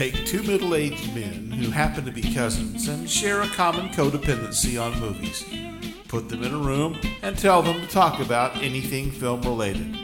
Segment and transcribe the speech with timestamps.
[0.00, 4.82] Take two middle aged men who happen to be cousins and share a common codependency
[4.82, 5.44] on movies.
[6.08, 9.94] Put them in a room and tell them to talk about anything film related.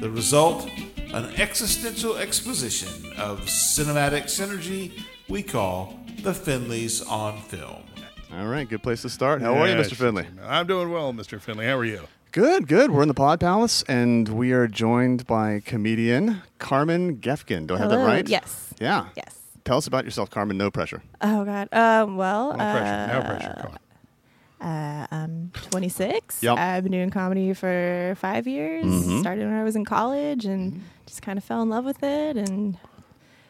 [0.00, 0.68] The result?
[1.12, 7.84] An existential exposition of cinematic synergy we call the Finleys on Film.
[8.32, 9.40] All right, good place to start.
[9.40, 9.94] How are you, Mr.
[9.94, 10.26] Finley?
[10.42, 11.40] I'm doing well, Mr.
[11.40, 11.66] Finley.
[11.66, 12.00] How are you?
[12.32, 12.90] Good, good.
[12.90, 17.68] We're in the Pod Palace, and we are joined by comedian Carmen Gefkin.
[17.68, 18.08] Do I have that Hello.
[18.08, 18.28] right?
[18.28, 18.74] Yes.
[18.80, 19.06] Yeah.
[19.14, 19.33] Yes.
[19.64, 20.56] Tell us about yourself, Carmen.
[20.58, 21.02] No pressure.
[21.20, 21.68] Oh God.
[21.72, 22.16] Um.
[22.16, 22.50] Well.
[22.50, 23.12] No pressure.
[23.12, 23.54] No uh, pressure.
[23.62, 23.78] Come on.
[24.60, 26.42] Uh, I'm 26.
[26.42, 26.56] Yep.
[26.58, 28.84] I've been doing comedy for five years.
[28.84, 29.20] Mhm.
[29.20, 32.36] Started when I was in college and just kind of fell in love with it,
[32.36, 32.78] and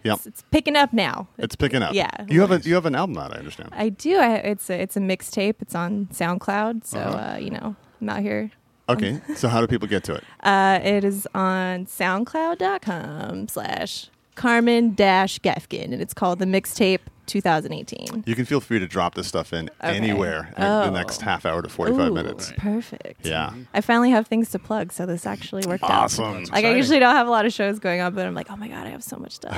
[0.02, 0.16] Yep.
[0.16, 1.28] it's, it's picking up now.
[1.38, 1.94] It's picking up.
[1.94, 2.10] Yeah.
[2.28, 3.70] You have a you have an album out, I understand.
[3.72, 4.16] I do.
[4.18, 5.56] I, it's a it's a mixtape.
[5.60, 6.84] It's on SoundCloud.
[6.84, 7.32] So Uh-huh.
[7.34, 8.50] uh, you know, I'm out here.
[8.88, 9.20] Okay.
[9.36, 10.24] so how do people get to it?
[10.42, 18.24] Uh, it is on SoundCloud.com slash Carmen Dash Gefkin, and it's called the Mixtape 2018.
[18.26, 19.96] You can feel free to drop this stuff in Okay.
[19.96, 20.84] anywhere in Oh.
[20.84, 22.52] the next half hour to 45 Ooh, minutes.
[22.58, 23.24] Perfect.
[23.26, 23.52] Yeah.
[23.72, 26.24] I finally have things to plug, so this actually worked Awesome.
[26.24, 26.42] out.
[26.42, 26.52] Awesome.
[26.54, 28.56] Like I usually don't have a lot of shows going on, but I'm like, oh
[28.56, 29.56] my god, I have so much stuff.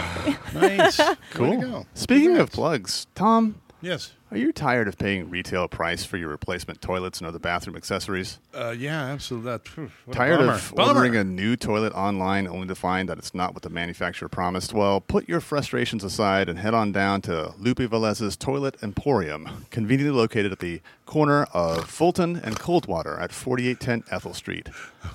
[0.54, 1.00] Nice.
[1.32, 1.50] Cool.
[1.50, 1.86] Way to go.
[1.94, 4.12] Speaking of plugs, Tom, Yes.
[4.30, 8.38] are you tired of paying retail price for your replacement toilets and other bathroom accessories?
[8.54, 9.50] Uh, yeah, absolutely.
[9.50, 10.88] That, phew, what a Tired of Bummer.
[10.88, 14.72] ordering a new toilet online only to find that it's not what the manufacturer promised?
[14.72, 20.16] Well, put your frustrations aside and head on down to Lupe Velez's Toilet Emporium, conveniently
[20.16, 24.68] located at the corner of Fulton and Coldwater at 4810 Ethel Street.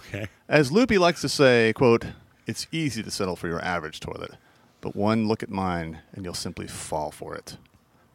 [0.08, 0.28] Okay.
[0.48, 2.06] As Loopy likes to say, quote,
[2.48, 4.36] it's easy to settle for your average toilet,
[4.82, 7.58] but one look at mine and you'll simply fall for it.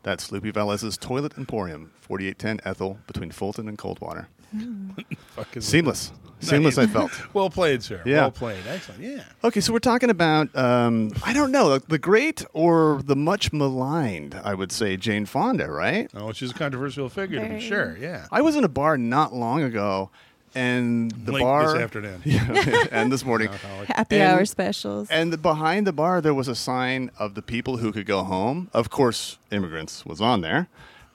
[0.07, 4.29] That's Loopy Velez's Toilet Emporium, 4810 Ethel, between Fulton and Coldwater.
[5.59, 6.13] Seamless.
[6.39, 7.11] Seamless, I felt.
[7.35, 8.03] Well played, sir.
[8.07, 8.21] Yeah.
[8.21, 8.65] Well played.
[8.69, 9.01] Excellent.
[9.01, 9.25] Yeah.
[9.43, 14.41] Okay, so we're talking about, um, I don't know, the great or the much maligned,
[14.45, 16.09] I would say, Jane Fonda, right?
[16.15, 17.61] Oh, she's a controversial figure, to be Very.
[17.61, 17.97] sure.
[17.99, 18.27] Yeah.
[18.31, 20.11] I was in a bar not long ago,
[20.57, 21.73] and the Late bar.
[21.73, 22.23] this afternoon.
[22.25, 23.49] Yeah, and this morning.
[23.89, 25.09] Happy And- hour specials.
[25.11, 28.25] And the, behind the bar, there was a sign of the people who could go
[28.25, 28.69] home.
[28.73, 30.69] Of course, immigrants was on there,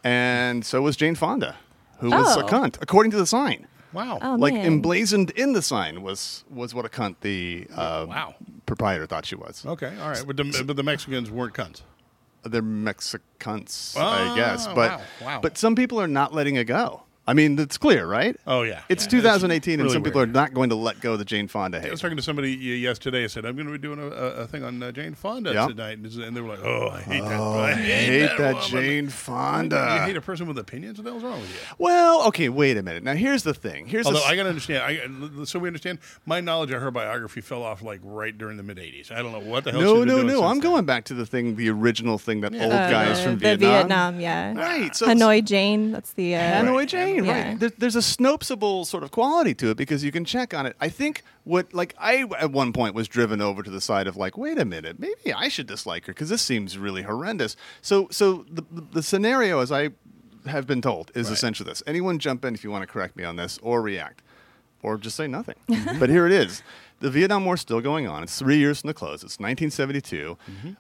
[0.04, 1.56] and so was Jane Fonda,
[2.00, 2.48] who was a Oh.
[2.48, 3.68] cunt, according to the sign.
[3.94, 4.20] Wow.
[4.22, 4.66] Oh, like man.
[4.66, 8.36] emblazoned in the sign was was what a cunt the uh, Wow.
[8.66, 9.66] proprietor thought she was.
[9.66, 9.92] Okay.
[10.02, 10.24] All right.
[10.26, 11.82] But the, but the Mexicans weren't cunts.
[12.44, 15.40] They're Mexicans, Ah, I guess, but wow, wow.
[15.42, 17.04] but some people are not letting it go.
[17.28, 18.36] I mean, it's clear, right?
[18.48, 18.82] Oh, yeah.
[18.90, 21.24] It's Yeah, 2018, and really some people are not going to let go of the
[21.26, 23.24] Jane Fonda I was talking to somebody yesterday.
[23.24, 25.54] I said, I'm going to be doing a, a, a thing on uh, Jane Fonda
[25.54, 25.68] Yeah.
[25.68, 26.00] tonight.
[26.00, 27.40] And and they were like, oh, I hate that.
[27.40, 30.04] Oh, I I hate that woman." Jane You Fonda.
[30.06, 30.98] hate a person with opinions?
[30.98, 31.58] What the hell's wrong with you?
[31.78, 33.04] Well, okay, wait a minute.
[33.04, 33.86] Now here's the thing.
[33.86, 36.90] Here's Although the I got to understand, I, so we understand, my knowledge of her
[36.92, 39.12] biography fell off like right during the mid '80s.
[39.12, 39.82] I don't know what the hell.
[39.82, 40.44] no, she's been no, doing no.
[40.44, 40.72] I'm then.
[40.72, 42.64] going back to the thing, the original thing that Yeah.
[42.64, 44.20] old Uh, guys from the Vietnam.
[44.20, 44.54] yeah.
[44.58, 44.96] Right.
[44.96, 45.92] So Hanoi Jane.
[45.92, 46.90] That's the uh, Hanoi Right.
[47.16, 47.48] Jane, Yeah.
[47.50, 47.60] right?
[47.60, 50.76] There, there's a Snopesable sort of quality to it because you can check on it.
[50.80, 54.18] I think what, like, I at one point was driven over to the side of
[54.18, 57.56] like, wait a minute, maybe I should dislike her because this seems really horrendous.
[57.82, 59.90] So, so the the, the scenario, as I
[60.48, 61.34] have been told, is Right.
[61.34, 64.22] essentially this: anyone jump in if you want to correct me on this or react,
[64.82, 65.56] or just say nothing.
[66.00, 66.64] but here it is.
[67.00, 68.22] The Vietnam War's still going on.
[68.22, 69.24] It's three years from the close.
[69.24, 70.38] It's 1972.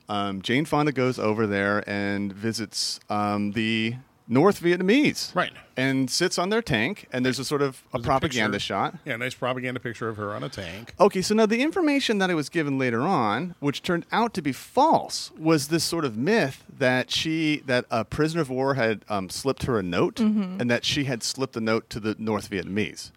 [0.07, 3.95] Um, Jane Fonda goes over there and visits um, the
[4.31, 5.51] North Vietnamese Right.
[5.75, 8.65] and sits on their tank, and there's a sort of a There's propaganda picture.
[8.65, 8.95] shot.
[9.03, 10.93] Yeah, nice propaganda picture of her on a tank.
[11.01, 14.41] Okay, so now the information that I was given later on, which turned out to
[14.41, 19.03] be false, was this sort of myth that she, that a prisoner of war had
[19.09, 20.61] um, slipped her a note, Mm-hmm.
[20.61, 23.11] and that she had slipped the note to the North Vietnamese.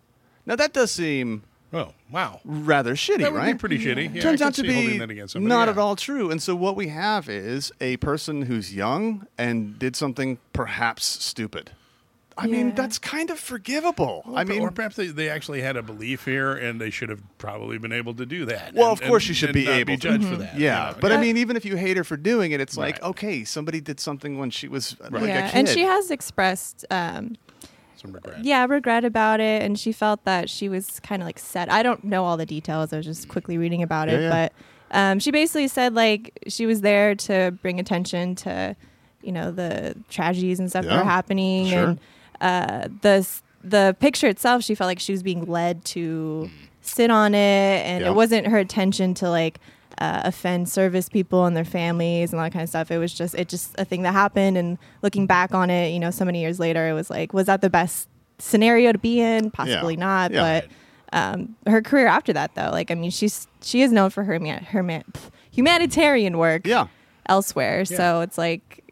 [0.47, 2.41] Now that does seem Oh, wow.
[2.45, 3.53] rather shitty, That would right?
[3.53, 4.15] be pretty shitty.
[4.15, 5.73] Yeah, Turns out to see holding be that against somebody, not yeah.
[5.73, 6.31] at all true.
[6.31, 11.73] And so what we have is a person who's young and did something perhaps stupid.
[12.37, 14.25] I mean, that's kind of forgivable.
[14.27, 17.09] Well, I mean, or perhaps they, they actually had a belief here, and they should
[17.09, 18.75] have probably been able to do that.
[18.75, 20.03] Well, and- of course and- you should and be not able be to.
[20.03, 20.59] judged for that.
[20.59, 20.98] yeah, you know?
[21.01, 23.81] but I mean, even if you hate her for doing it, it's like, okay, somebody
[23.81, 25.59] did something when she was uh, like yeah, a kid.
[25.59, 27.37] and she has expressed, um,
[28.04, 28.45] some regret.
[28.45, 31.71] yeah, regret about it, and she felt that she was kind of like set.
[31.72, 32.92] I don't know all the details.
[32.92, 34.30] I was just quickly reading about it, yeah.
[34.91, 38.77] but um, she basically said like she was there to bring attention to,
[39.22, 41.84] you know, the tragedies and stuff that Yeah, were happening, sure.
[41.89, 42.01] and
[42.41, 43.27] uh, the
[43.62, 44.62] the picture itself.
[44.62, 46.50] She felt like she was being led to
[46.83, 47.39] sit on it,
[47.86, 48.10] and Yeah.
[48.10, 49.59] it wasn't her intention to like.
[49.99, 52.91] Uh, offend service people and their families and all that kind of stuff.
[52.91, 54.57] It was just it just a thing that happened.
[54.59, 57.47] And looking back on it, you know, so many years later, it was like, was
[57.47, 58.09] that the best
[58.39, 59.51] scenario to be in?
[59.51, 60.33] Possibly not.
[60.33, 60.61] Yeah.
[60.61, 60.69] But
[61.13, 64.39] um, her career after that, though, like I mean, she's she is known for her,
[64.41, 65.03] man, her
[65.53, 66.67] humanitarian work.
[66.67, 66.89] yeah.
[67.29, 67.85] elsewhere.
[67.85, 68.84] So it's like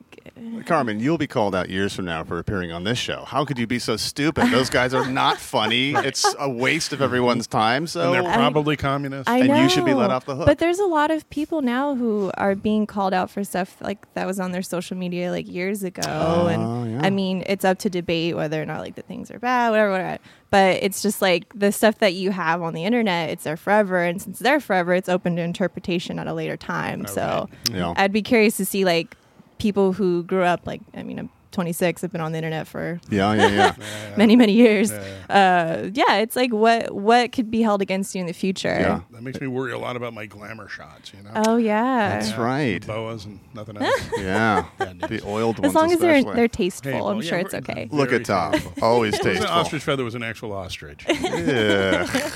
[0.67, 3.25] Carmen, you'll be called out years from now for appearing on this show.
[3.25, 4.51] How could you be so stupid?
[4.51, 5.93] Those guys are not funny.
[5.95, 7.87] It's a waste of everyone's time.
[7.87, 9.29] So and they're probably communists.
[9.29, 9.63] I And know.
[9.63, 10.47] you should be let off the hook.
[10.47, 14.13] But there's a lot of people now who are being called out for stuff like
[14.15, 16.03] that was on their social media like years ago.
[16.05, 17.01] Oh, and yeah.
[17.07, 19.91] I mean, it's up to debate whether or not like the things are bad, whatever,
[19.93, 20.19] whatever.
[20.51, 23.99] But it's just like the stuff that you have on the internet, it's there forever.
[24.03, 27.07] And since they're forever, it's open to interpretation at a later time.
[27.07, 27.95] So Yeah.
[27.97, 29.17] I'd be curious to see like
[29.63, 32.99] people who grew up like, I mean, I'm 26, have been on the internet for
[33.11, 33.75] yeah, yeah, yeah.
[34.17, 34.91] many, many years.
[34.91, 38.69] Yeah, Uh, yeah, it's like what what could be held against you in the future.
[38.81, 39.01] Yeah.
[39.11, 41.13] That makes me worry a lot about my glamour shots.
[41.15, 42.19] You know, Oh yeah.
[42.21, 42.85] That's right.
[42.87, 44.01] boas and nothing else.
[44.17, 45.67] Yeah, Yeah, the oiled ones.
[45.71, 47.87] As long as they're they're tasteful, Hey, well, I'm yeah, sure it's okay.
[47.93, 48.53] Look at Tom.
[48.53, 48.73] tasteful.
[48.83, 49.51] Always It an tasteful.
[49.55, 51.05] ostrich feather was an actual ostrich.
[51.09, 52.33] Ugh.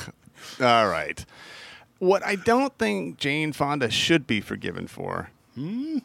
[0.61, 1.25] All right.
[2.01, 5.99] What I don't think Jane Fonda should be forgiven for Hmm?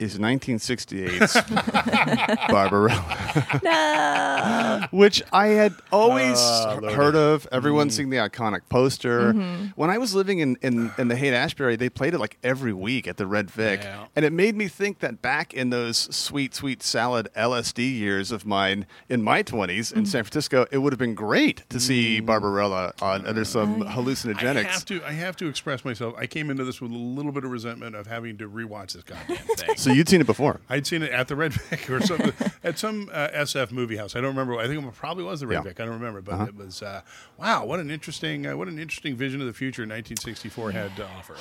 [0.00, 1.34] Is 1968's
[2.50, 4.86] Barbarella, No.
[4.98, 6.92] which I had always Lordy.
[6.94, 7.44] heard of.
[7.44, 7.54] Hmm.
[7.54, 9.32] Everyone's seen the iconic poster.
[9.32, 9.66] Mm-hmm.
[9.76, 12.72] When I was living in, in, in the Haight Ashbury, they played it like every
[12.72, 13.80] week at the Red Vic.
[13.82, 14.06] Yeah.
[14.16, 18.46] And it made me think that back in those sweet, sweet salad LSD years of
[18.46, 19.60] mine in my 20s
[19.90, 19.98] Mm-hmm.
[20.00, 23.86] in San Francisco, it would have been great to see Barbarella on, under some Oh,
[23.86, 24.56] I hallucinogenics.
[24.56, 25.02] I have to.
[25.04, 26.14] I have to express myself.
[26.16, 29.02] I came into this with a little bit of resentment of having to rewatch this
[29.04, 29.76] goddamn thing.
[29.76, 30.60] So you'd seen it before.
[30.68, 32.32] I'd seen it at the Red Vic or something
[32.64, 34.16] at some uh, SF movie house.
[34.16, 34.58] I don't remember.
[34.58, 35.62] I think it probably was the Red Yeah.
[35.62, 35.80] Vic.
[35.80, 36.46] I don't remember, Uh-huh.
[36.46, 37.02] but it was uh,
[37.38, 37.64] wow.
[37.64, 41.34] What an interesting, uh, what an interesting vision of the future 1964 had to offer
[41.34, 41.40] us.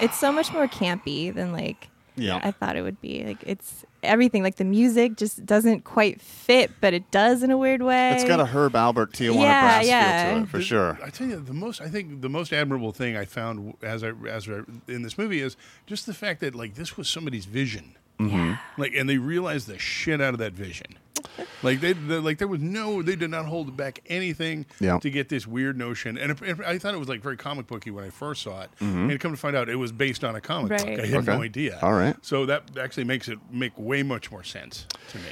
[0.00, 2.40] It's so much more campy than like Yeah.
[2.42, 3.24] I thought it would be.
[3.24, 4.42] Like it's everything.
[4.42, 8.12] Like the music just doesn't quite fit, but it does in a weird way.
[8.14, 10.24] It's got a Herb Alpert Tijuana Yeah, brass yeah.
[10.30, 10.98] feel to it for The- sure.
[11.02, 14.12] I tell you, the most I think the most admirable thing I found as I
[14.28, 15.56] as I, in this movie is
[15.86, 17.96] just the fact that like this was somebody's vision.
[18.18, 18.52] Mm-hmm.
[18.80, 20.86] Like, and they realized the shit out of that vision.
[21.62, 24.98] like they, they, like there was no, they did not hold back anything Yeah.
[24.98, 26.16] to get this weird notion.
[26.18, 28.62] And it, it- I thought it was like very comic booky when I first saw
[28.62, 28.70] it.
[28.80, 29.10] Mm-hmm.
[29.10, 30.86] And come to find out, it was based on a comic Right.
[30.96, 31.00] book.
[31.00, 31.78] I had no idea.
[31.82, 32.16] All right.
[32.22, 35.24] So that actually makes it make way much more sense to me.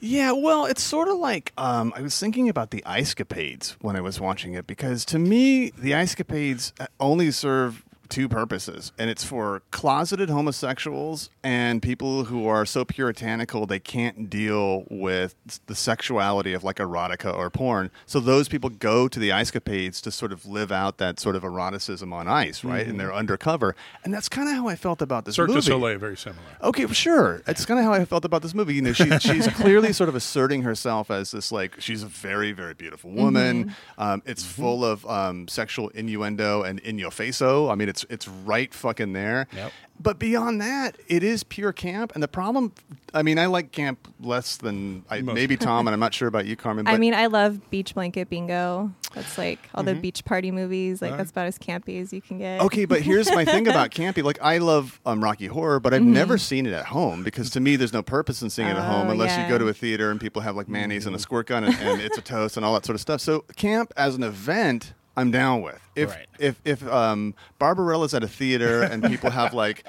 [0.00, 3.96] Yeah, well, it's sort of like um, I was thinking about the Ice Capades when
[3.96, 9.10] I was watching it because to me, the Ice Capades only serve two purposes, and
[9.10, 15.34] it's for closeted homosexuals and people who are so puritanical they can't deal with
[15.66, 17.90] the sexuality of like erotica or porn.
[18.06, 21.36] So those people go to the Ice Capades to sort of live out that sort
[21.36, 22.86] of eroticism on ice, right?
[22.86, 23.74] And they're undercover,
[24.04, 25.60] and that's kind of how I felt about this Cirque movie.
[25.60, 26.42] du Soleil, very similar.
[26.62, 27.42] Okay, well, sure.
[27.46, 28.74] It's kind of how I felt about this movie.
[28.74, 32.52] You know, she, she's clearly sort of asserting herself as this like she's a very,
[32.52, 33.74] very beautiful woman.
[33.96, 37.70] Um, it's full of um, sexual innuendo and in your faso.
[37.70, 39.46] I mean, it's it's right fucking there.
[39.54, 39.72] Yep.
[40.00, 42.12] But beyond that, it is pure camp.
[42.14, 42.72] And the problem,
[43.14, 46.28] I mean, I like camp less than I, Most maybe Tom, and I'm not sure
[46.28, 46.84] about you, Carmen.
[46.84, 48.92] But I mean, I love Beach Blanket Bingo.
[49.14, 49.94] That's like all Mm-hmm.
[49.96, 51.02] the beach party movies.
[51.02, 51.18] Like Alright.
[51.18, 52.60] that's about as campy as you can get.
[52.60, 54.22] Okay, but here's my thing about campy.
[54.22, 57.60] Like, I love um, Rocky Horror, but I've never seen it at home because to
[57.60, 59.08] me, there's no purpose in seeing it at home Mm-hmm.
[59.08, 61.48] Oh, unless you go to a theater and people have like mayonnaise and a squirt
[61.48, 63.20] gun and, and it's a toast and all that sort of stuff.
[63.20, 65.80] So, camp as an event, I'm down with.
[65.96, 66.26] If Right.
[66.38, 69.84] if if um, Barbarella's at a theater and people have like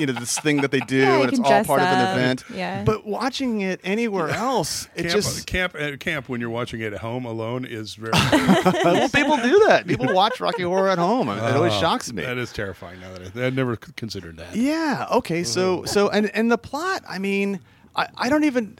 [0.00, 2.16] you know this thing that they do Yeah, and it's all dress part of an
[2.18, 2.82] event, Yeah.
[2.82, 6.92] but watching it anywhere else, it Camp, just camp at camp when you're watching it
[6.92, 8.10] at home alone is very.
[8.84, 9.86] well, people do that.
[9.86, 11.28] People watch Rocky Horror at home.
[11.28, 12.22] It always Oh, shocks me.
[12.22, 12.98] That is terrifying.
[13.00, 14.56] Now that I, I'd never considered that.
[14.56, 15.06] Yeah.
[15.12, 15.44] Okay.
[15.44, 17.02] So so and and the plot.
[17.08, 17.60] I mean,
[17.94, 18.76] I, I don't even.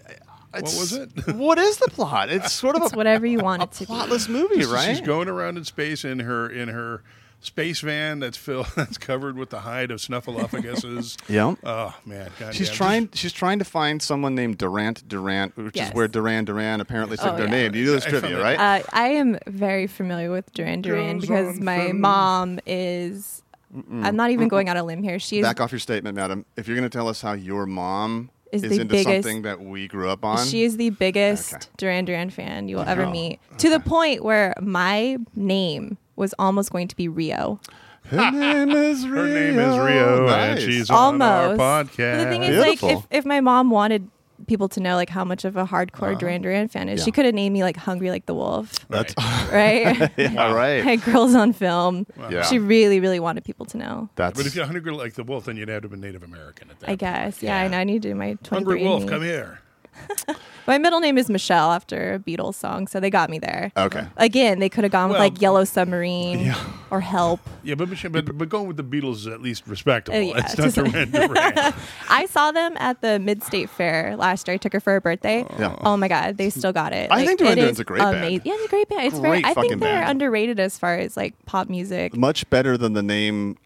[0.59, 1.11] It's, was it?
[1.35, 2.31] what is the plot?
[2.31, 3.93] It's sort of It's a, whatever you want a it to be.
[3.93, 4.89] plotless movie, Just- right?
[4.97, 7.03] She's going around in space in her in her
[7.41, 11.19] space van that's filled that's covered with the hide of snuffleupaguses.
[11.29, 11.55] Yeah.
[11.65, 12.31] Oh man.
[12.39, 12.77] God She's damn.
[12.77, 13.09] trying.
[13.13, 15.89] She's trying to find someone named Durand Durand, which Yes.
[15.89, 17.51] is where Duran Duran apparently took Oh, their yeah.
[17.69, 17.75] name.
[17.75, 18.59] You know this I trivia, right?
[18.59, 23.43] Uh, I am very familiar with Duran Duran because my from- mom is.
[23.91, 25.19] I'm not even going out on a limb here.
[25.19, 25.43] She is.
[25.43, 26.45] Back off your statement, madam.
[26.57, 29.43] If you're going to tell us how your mom Is is, the into biggest- something
[29.43, 31.67] that we grew up on, She is the biggest Okay.
[31.77, 33.41] Duran Duran fan you will ever Oh, meet.
[33.59, 37.61] To the point where my name was almost going to be Rio.
[38.09, 39.23] her name is Rio.
[39.25, 40.63] Her name is Rio, and Nice.
[40.63, 41.61] she's on our Almost.
[41.61, 42.19] podcast.
[42.19, 42.89] But the thing is, Beautiful.
[42.89, 44.09] like, if, if my mom wanted
[44.47, 47.01] people to know like how much of a hardcore Duran Duran fan is, Uh-huh.
[47.01, 47.05] Yeah.
[47.05, 49.15] she could have named me like Hungry Like the Wolf, That's
[49.53, 50.11] right?
[50.17, 50.83] yeah, right.
[50.85, 52.07] Had girls on film.
[52.31, 52.43] Yeah.
[52.43, 54.09] She really, really wanted people to know.
[54.17, 56.71] That's but if you're hungry like the wolf, then you'd have to be Native American
[56.71, 56.87] at that.
[56.87, 57.01] I point.
[57.01, 57.43] guess.
[57.43, 57.79] Yeah, I know.
[57.79, 59.61] I need to do my 23 Hungry wolf, come here.
[60.67, 63.71] My middle name is Michelle after a Beatles song, so they got me there.
[63.77, 64.07] Okay.
[64.17, 66.55] Again, they could have gone Well- with like Yellow Submarine
[66.91, 67.41] or Help.
[67.63, 70.17] Yeah, but but, but going with the Beatles is at least respectable.
[70.17, 71.75] Uh, yeah, it's not to Duran Duran.
[72.09, 74.55] I saw them at the Mid State Fair last year.
[74.55, 75.45] I took her for her birthday.
[75.59, 75.77] Yeah.
[75.83, 77.11] Oh my god, they still got it.
[77.11, 78.17] I think Duran it Duran's is a great band.
[78.17, 78.43] amazing.
[78.47, 79.07] Yeah, it's a great band.
[79.07, 79.45] It's very.
[79.45, 80.11] I fucking think they're band.
[80.13, 82.17] underrated as far as like pop music.
[82.17, 83.59] Much better than the name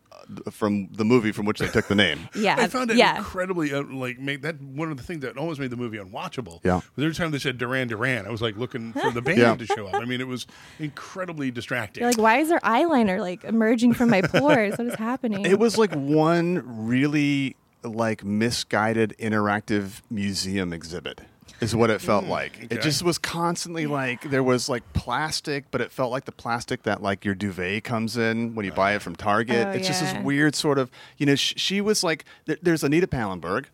[0.51, 2.29] from the movie from which they took the name.
[2.35, 3.17] Yeah, I found it yeah.
[3.19, 6.61] incredibly uh, like make that one of the things that almost made the movie unwatchable.
[6.65, 6.77] Yeah.
[6.97, 9.57] was every time they said Duran Duran, I was like looking for the band Yeah.
[9.57, 9.95] to show up.
[9.95, 10.47] I mean, it was
[10.79, 12.03] incredibly distracting.
[12.03, 14.77] You're like, why is there eyeliner like emerging from my pores?
[14.79, 15.45] What is happening?
[15.45, 21.21] It was like one really like misguided interactive museum exhibit
[21.61, 22.69] is what it felt like.
[22.71, 26.85] It just was constantly like there was like plastic, but it felt like the plastic
[26.85, 29.67] that like your duvet comes in when you buy it from Target.
[29.67, 32.85] Oh, it's just this weird sort of, you know, sh- she was like there, there's
[32.85, 33.67] Anita Pallenberg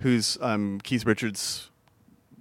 [0.00, 1.70] who's um, Keith Richards'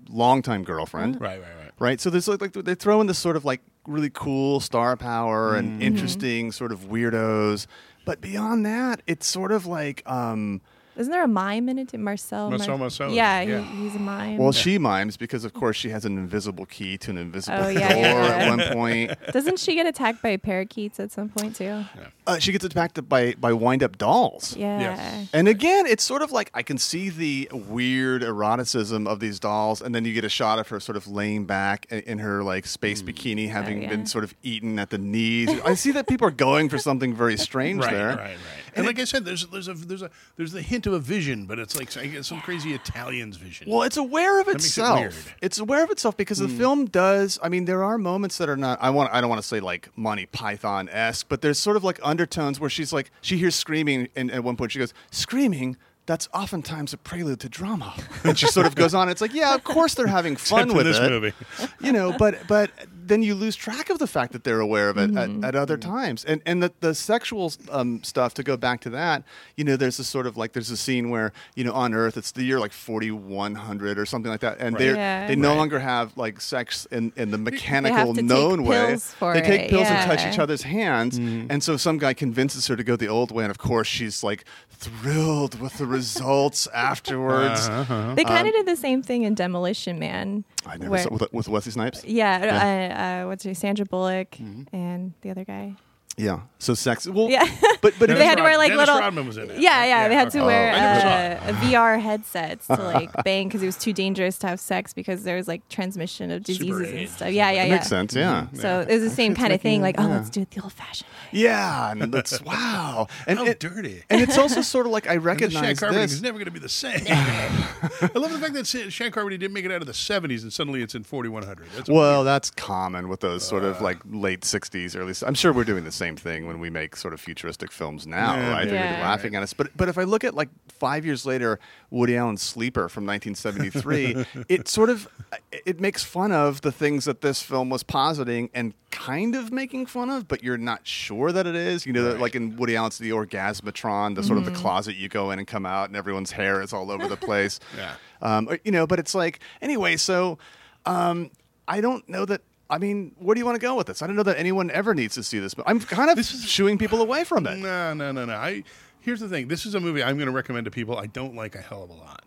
[0.09, 1.71] longtime girlfriend right, right, right.
[1.79, 2.01] right?
[2.01, 5.49] So there's like, like they throw in this sort of like really cool star power
[5.53, 5.57] Mm-hmm.
[5.57, 7.67] and interesting sort of weirdos,
[8.05, 10.61] but beyond that, it's sort of like um,
[10.99, 11.89] Isn't there a mime in it?
[11.89, 11.97] too?
[11.97, 12.51] Marcel.
[12.51, 13.61] Marcel Yeah, yeah.
[13.61, 14.37] He, he's a mime.
[14.37, 17.63] well, she mimes because of course she has an invisible key to an invisible Oh,
[17.63, 19.11] door yeah, yeah, at one point.
[19.31, 21.83] Doesn't she get attacked by parakeets at some point too?
[22.27, 24.55] Uh, she gets attacked by by wind up dolls.
[24.55, 24.79] Yeah.
[24.79, 25.29] Yes.
[25.33, 29.81] And again, it's sort of like I can see the weird eroticism of these dolls,
[29.81, 32.43] and then you get a shot of her sort of laying back i- in her
[32.43, 33.89] like space bikini, having Oh, yeah.
[33.89, 35.49] been sort of eaten at the knees.
[35.65, 38.07] I see that people are going for something very strange Right, there.
[38.09, 38.37] right, right.
[38.75, 41.45] And like I said, there's there's a there's a there's the hint of a vision,
[41.45, 43.67] but it's like I some crazy Italian's vision.
[43.69, 44.99] Well, it's aware of makes it itself.
[44.99, 45.13] weird.
[45.13, 45.29] Hmm.
[45.41, 47.39] it's aware of itself because the film does.
[47.41, 48.79] I mean, there are moments that are not.
[48.81, 49.13] I want.
[49.13, 52.59] I don't want to say like Monty Python esque, but there's sort of like undertones
[52.59, 56.91] where she's like she hears screaming, and at one point she goes, "Screaming." That's oftentimes
[56.91, 57.93] a prelude to drama,
[58.23, 59.09] and she sort of goes on.
[59.09, 61.33] It's like, yeah, of course they're having fun with this it, movie.
[61.79, 62.11] you know.
[62.17, 62.71] But but
[63.09, 65.43] then you lose track of the fact that they're aware of it Mm-hmm.
[65.43, 68.33] at, at other times, and and the the sexual um, stuff.
[68.35, 69.23] To go back to that,
[69.57, 72.15] you know, there's this sort of like there's a scene where you know on Earth
[72.15, 74.79] it's the year like 4100 or something like that, and Right.
[74.79, 75.27] they Yeah.
[75.27, 75.57] they no Right.
[75.57, 78.87] longer have like sex in in the mechanical to take known way.
[78.87, 81.51] pills they take it, pills and touch each other's hands, Mm-hmm.
[81.51, 84.23] and so some guy convinces her to go the old way, and of course she's
[84.23, 87.67] like thrilled with the results afterwards.
[87.67, 88.13] Uh-huh.
[88.15, 90.43] They kind of did the same thing in Demolition Man.
[90.65, 92.03] I never where- saw with, with Wesley Snipes.
[92.05, 92.55] Yeah, Yeah.
[92.57, 94.75] Uh, uh, what's her Sandra Bullock Mm-hmm.
[94.75, 95.75] and the other guy.
[96.19, 97.07] Yeah, so sex.
[97.07, 97.45] Well, Yeah.
[97.81, 98.99] but but Dennis they had to wear like Dennis little.
[98.99, 99.59] Rodman was in it.
[99.59, 101.53] Yeah, yeah, They had to wear I never saw it.
[101.55, 104.93] uh, a VR headsets to like bang because it was too dangerous to have sex
[104.93, 107.11] because there was like transmission of Super diseases and AIDS.
[107.13, 107.31] stuff.
[107.31, 107.73] Yeah, yeah, That yeah.
[107.75, 108.13] makes sense.
[108.15, 108.47] Yeah.
[108.53, 109.81] So it was the same kind of thing.
[109.81, 111.07] Like, oh, let's do it the old-fashioned.
[111.07, 111.39] way.
[111.39, 113.07] Yeah, and that's wow.
[113.25, 114.03] And How it- dirty.
[114.09, 116.11] And it's also sort of like I And this recognize Carpenter this.
[116.11, 117.01] is never going to be the same.
[117.07, 120.41] I love the fact that Shan Shan Carpenter didn't make it out of the 70s
[120.43, 121.67] and suddenly it's in 4100.
[121.75, 125.33] That's Well, that's common with those sort of like late '60s, or at least I'm
[125.35, 128.51] sure we're doing the same thing when we make sort of futuristic films now, Yeah.
[128.51, 128.67] right?
[128.67, 129.07] They're gonna be Yeah.
[129.09, 129.53] laughing at us.
[129.53, 134.25] But but if I look at like five years later, Woody Allen's Sleeper from 1973,
[134.49, 135.07] it sort of
[135.51, 139.85] it makes fun of the things that this film was positing and kind of making
[139.85, 141.85] fun of, but you're not sure that it is.
[141.85, 142.19] You know, Right.
[142.19, 145.47] like in Woody Allen's The Orgasmatron, the sort of the closet you go in and
[145.47, 147.59] come out, and everyone's hair is all over the place.
[147.77, 147.93] Yeah.
[148.21, 149.95] Um, or- you know, but it's like anyway.
[149.97, 150.37] So
[150.85, 151.29] um,
[151.67, 152.41] I don't know that.
[152.69, 154.01] I mean, where do you want to go with this?
[154.01, 155.53] I don't know that anyone ever needs to see this.
[155.53, 157.57] But I'm kind of this is, shooing people away from it.
[157.57, 158.33] No, no, no, no.
[158.33, 158.63] I
[158.99, 159.47] here's the thing.
[159.47, 161.83] This is a movie I'm going to recommend to people I don't like a hell
[161.83, 162.23] of a lot.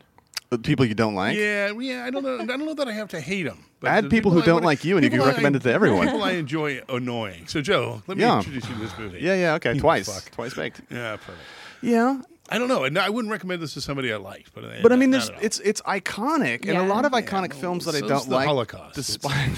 [0.50, 1.34] The People you don't like.
[1.34, 2.04] Yeah, yeah.
[2.04, 2.38] I don't know.
[2.38, 3.64] I don't know that I have to hate them.
[3.84, 6.06] Add people who don't like you and you can recommend it to everyone.
[6.06, 7.46] People I enjoy annoying.
[7.46, 8.36] So Joe, let me Yeah.
[8.36, 9.20] introduce you to this movie.
[9.20, 10.30] Yeah, yeah, okay, You twice, fuck.
[10.32, 10.82] twice baked.
[10.90, 11.38] Yeah, perfect.
[11.80, 12.20] Yeah,
[12.52, 12.84] I don't know.
[12.84, 15.58] and I wouldn't recommend this to somebody I liked, but but I mean, there's it's
[15.60, 18.46] it's iconic, and a lot of iconic no, films that I don't the like.
[18.46, 18.94] Holocaust.
[18.94, 19.50] Despite,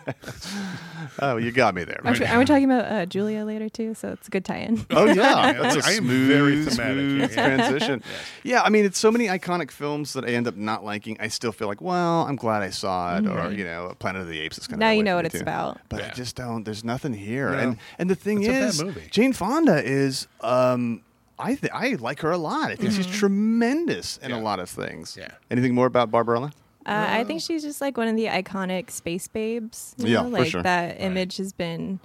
[1.20, 2.00] oh, you got me there.
[2.04, 3.94] Are we, are we talking about uh, Julia later too?
[3.94, 4.86] So it's a good tie-in.
[4.98, 8.02] Oh yeah, that's a I am smooth, very thematic smooth transition.
[8.42, 11.16] Yeah, I mean, it's so many iconic films that I end up not liking.
[11.20, 14.28] I still feel like, well, I'm glad I saw it, or you know, Planet of
[14.28, 14.80] the Apes is kind of.
[14.80, 15.78] Now you know what it's about.
[15.88, 16.64] But I just don't.
[16.64, 17.58] There's nothing here, No.
[17.58, 19.08] and and the thing It's a bad is, movie.
[19.10, 20.26] Jane Fonda is.
[20.40, 21.02] um
[21.38, 22.70] I th- I like her a lot.
[22.70, 24.42] I think she's tremendous in a Yeah.
[24.42, 25.16] lot of things.
[25.18, 25.28] Yeah.
[25.50, 26.52] Anything more about Barbarella?
[26.86, 29.94] Uh, I think she's just like one of the iconic space babes.
[29.98, 30.30] You Yeah, know?
[30.30, 30.62] for like sure.
[30.62, 32.00] that image has been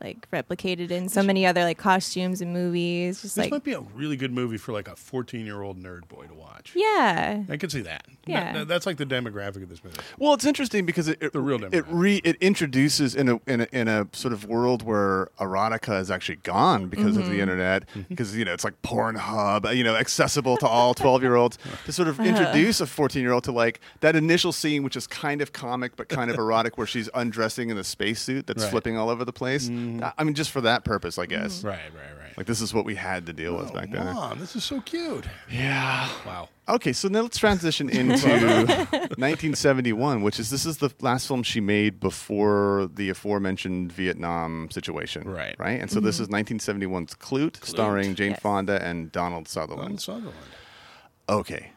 [0.00, 3.22] like replicated in so many other like costumes and movies.
[3.22, 5.78] Just This like might be a really good movie for like a 14 year old
[5.82, 6.72] nerd boy to watch.
[6.74, 8.06] yeah, I could see that.
[8.26, 8.52] Yeah.
[8.52, 9.98] That- that's like the demographic of this movie.
[10.18, 11.84] Well, it's interesting because it, it The real it demographic.
[11.88, 16.10] re it introduces in a, in a in a sort of world where erotica is
[16.10, 17.40] actually gone because of the mm-hmm.
[17.40, 18.02] internet mm-hmm.
[18.08, 21.58] because you know it's like Pornhub uh, you know accessible to all twelve year olds
[21.84, 22.28] to sort of uh-huh.
[22.28, 25.96] introduce a fourteen year old to like that initial scene which is kind of comic
[25.96, 28.70] but kind of erotic where she's undressing in the spacesuit that's Right.
[28.70, 29.68] flipping all over the place.
[29.68, 30.04] Mm-hmm.
[30.16, 31.62] I mean, just for that purpose, I guess.
[31.62, 32.36] Right, right, right.
[32.36, 34.06] Like this is what we had to deal with oh, back then.
[34.06, 35.26] Mom, this is so cute.
[35.50, 36.08] Yeah.
[36.26, 36.48] Wow.
[36.66, 41.60] Okay, so now let's transition into 1971, which is this is the last film she
[41.60, 45.28] made before the aforementioned Vietnam situation.
[45.28, 45.54] Right.
[45.58, 45.80] Right?
[45.80, 46.34] And so this mm-hmm.
[46.34, 48.40] is 1971's Klute, starring Jane Yes.
[48.40, 49.82] Fonda and Donald Sutherland.
[49.82, 50.34] Donald Sutherland.
[50.34, 51.44] Sutherland.
[51.46, 51.70] Okay.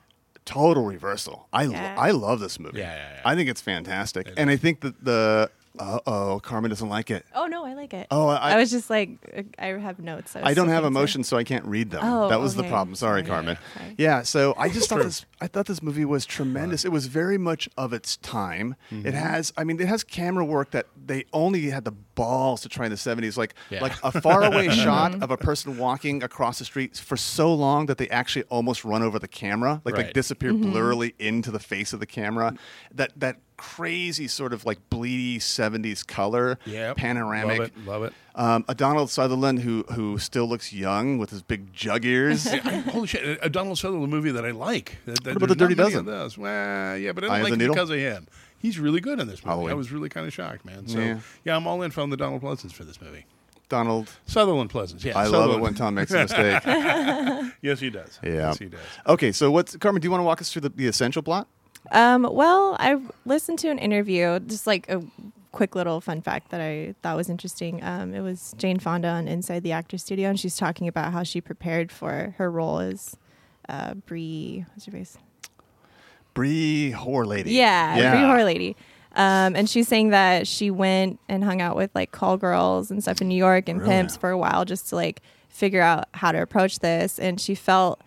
[0.45, 1.49] Total reversal.
[1.51, 2.79] I, lo- I love this movie.
[2.79, 3.21] Yeah, yeah, yeah.
[3.25, 4.31] I think it's fantastic.
[4.37, 5.51] and I think that the.
[5.79, 7.25] Uh oh, Carmen doesn't like it.
[7.35, 8.07] Oh no, I like it.
[8.11, 10.33] Oh, I- I, was just like, uh, I have notes.
[10.35, 12.01] was I don't have emotions, so I can't read them.
[12.03, 12.95] Oh, that was the problem.
[12.95, 13.27] Sorry, Sorry.
[13.29, 13.57] Carmen.
[13.75, 13.95] Sorry.
[13.97, 15.25] Yeah, so I just thought this.
[15.39, 16.83] I thought this movie was tremendous.
[16.85, 18.75] It was very much of its time.
[18.91, 19.07] Mm-hmm.
[19.07, 19.53] It has.
[19.57, 22.91] I mean, it has camera work that they only had the balls to try in
[22.91, 23.37] the seventies.
[23.37, 23.81] Like Yeah.
[23.81, 27.97] like a faraway shot of a person walking across the street for so long that
[27.99, 30.13] they actually almost run over the camera, like they Right.
[30.13, 32.55] disappear blurrily into the face of the camera.
[32.93, 36.93] That that crazy sort of like bleedy seventies color, Yeah.
[36.95, 37.59] panoramic.
[37.59, 37.85] Love it.
[37.85, 38.13] Love it.
[38.35, 42.47] Um, a Donald Sutherland who who still looks young with his big jug ears.
[42.91, 43.39] Holy shit!
[43.41, 44.97] A Donald Sutherland movie that I like.
[45.05, 46.05] That, that What about The Dirty Dozen?
[46.05, 46.37] those.
[46.37, 47.73] Well, yeah, but I don't like it Needle?
[47.73, 48.27] because of him.
[48.59, 49.49] He's really good in this movie.
[49.49, 49.71] Halloween.
[49.71, 50.87] I was really kind of shocked, man.
[50.87, 51.19] So Yeah.
[51.43, 51.55] yeah.
[51.55, 53.25] I'm all in from the Donald Pleasence for this movie.
[53.69, 55.03] Donald, Sutherland Pleasence.
[55.03, 56.63] Yeah, I love it when Tom makes a mistake.
[57.61, 58.17] Yes, he does.
[58.23, 58.31] Yeah.
[58.33, 58.79] Yes, he does.
[59.07, 60.01] Okay, so what's Carmen?
[60.01, 61.47] Do you want to walk us through the, the essential plot?
[61.91, 65.01] Um, well, I listened to an interview, just like a
[65.51, 67.83] quick little fun fact that I thought was interesting.
[67.83, 71.23] Um, it was Jane Fonda on Inside the Actor Studio, and she's talking about how
[71.23, 73.15] she prepared for her role as
[73.69, 74.65] uh, Bree.
[74.73, 75.17] What's her face?
[76.33, 77.53] Bree Whore Lady.
[77.53, 78.11] Yeah, yeah.
[78.11, 78.75] Bree Horror Lady.
[79.15, 83.01] Um, and she's saying that she went and hung out with like call girls and
[83.01, 83.89] stuff in New York and Really?
[83.89, 87.17] pimps for a while just to like figure out how to approach this.
[87.17, 87.99] And she felt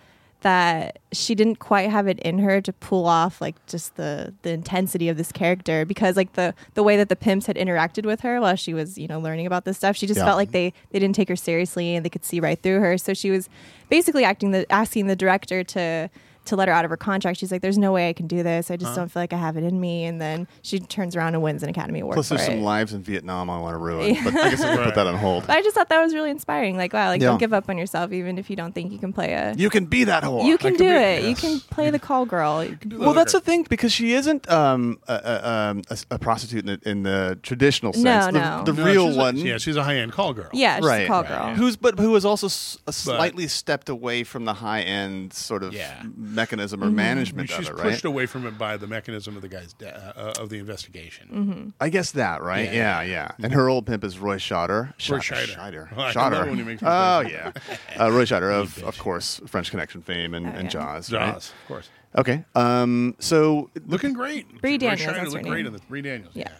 [0.42, 4.50] that she didn't quite have it in her to pull off like just the the
[4.50, 8.20] intensity of this character because like the the way that the pimps had interacted with
[8.20, 10.24] her while she was you know learning about this stuff she just Yeah.
[10.24, 12.96] felt like they they didn't take her seriously and they could see right through her
[12.96, 13.48] so she was
[13.88, 16.08] basically acting the asking the director to
[16.50, 18.42] to let her out of her contract she's like there's no way i can do
[18.42, 21.16] this i just don't feel like i have it in me and then she turns
[21.16, 23.74] around and wins an academy award Plus, for there's some lives in Vietnam I want
[23.74, 25.46] to ruin, but I guess I can put that on hold.
[25.46, 27.28] but i just thought that was really inspiring like wow like Yeah.
[27.28, 29.70] don't give up on yourself even if you don't think you can play a You
[29.70, 30.44] can be that whore.
[30.44, 31.24] you can could do be- it.
[31.24, 32.66] You can play the call girl.
[32.90, 36.78] Well, that's the thing because she isn't um, a, a, um, a, a prostitute in
[36.82, 38.04] the, in the traditional sense.
[38.04, 38.64] No, the, no.
[38.64, 39.36] the No, real she's a- one.
[39.36, 40.48] yeah, she's a high end call girl.
[40.52, 41.04] Yeah, she's right.
[41.04, 41.54] a call right, girl.
[41.54, 45.62] Who's but who has also s- a slightly stepped away from the high end sort
[45.62, 46.02] of Yeah.
[46.40, 46.98] Mechanism or Mm-hmm.
[46.98, 47.90] I mean, management she's of it, right?
[47.90, 51.28] pushed away from it by the mechanism of the guy's de- uh, of the investigation.
[51.32, 51.68] Mm-hmm.
[51.80, 52.64] I guess that, right?
[52.72, 53.02] Yeah, Yeah.
[53.02, 53.30] yeah.
[53.44, 54.92] And her old pimp is Roy Scheider.
[55.10, 55.54] Roy Scheider.
[55.56, 55.88] Scheider.
[55.94, 56.12] Scheider.
[56.12, 56.46] Scheider.
[56.46, 57.52] it when he makes me oh, yeah.
[58.00, 60.68] Uh, Roy Scheider of, of course, French Connection fame and, Oh, and yeah.
[60.70, 61.12] Jaws.
[61.12, 61.32] right?
[61.34, 61.88] Jaws, of course.
[62.16, 62.44] Okay.
[62.54, 64.60] Um, so, Looking great.
[64.60, 66.34] Bree Roy Daniels, Scheider that's her looked great in the Bree Daniels.
[66.34, 66.44] Yeah.
[66.48, 66.56] Yeah.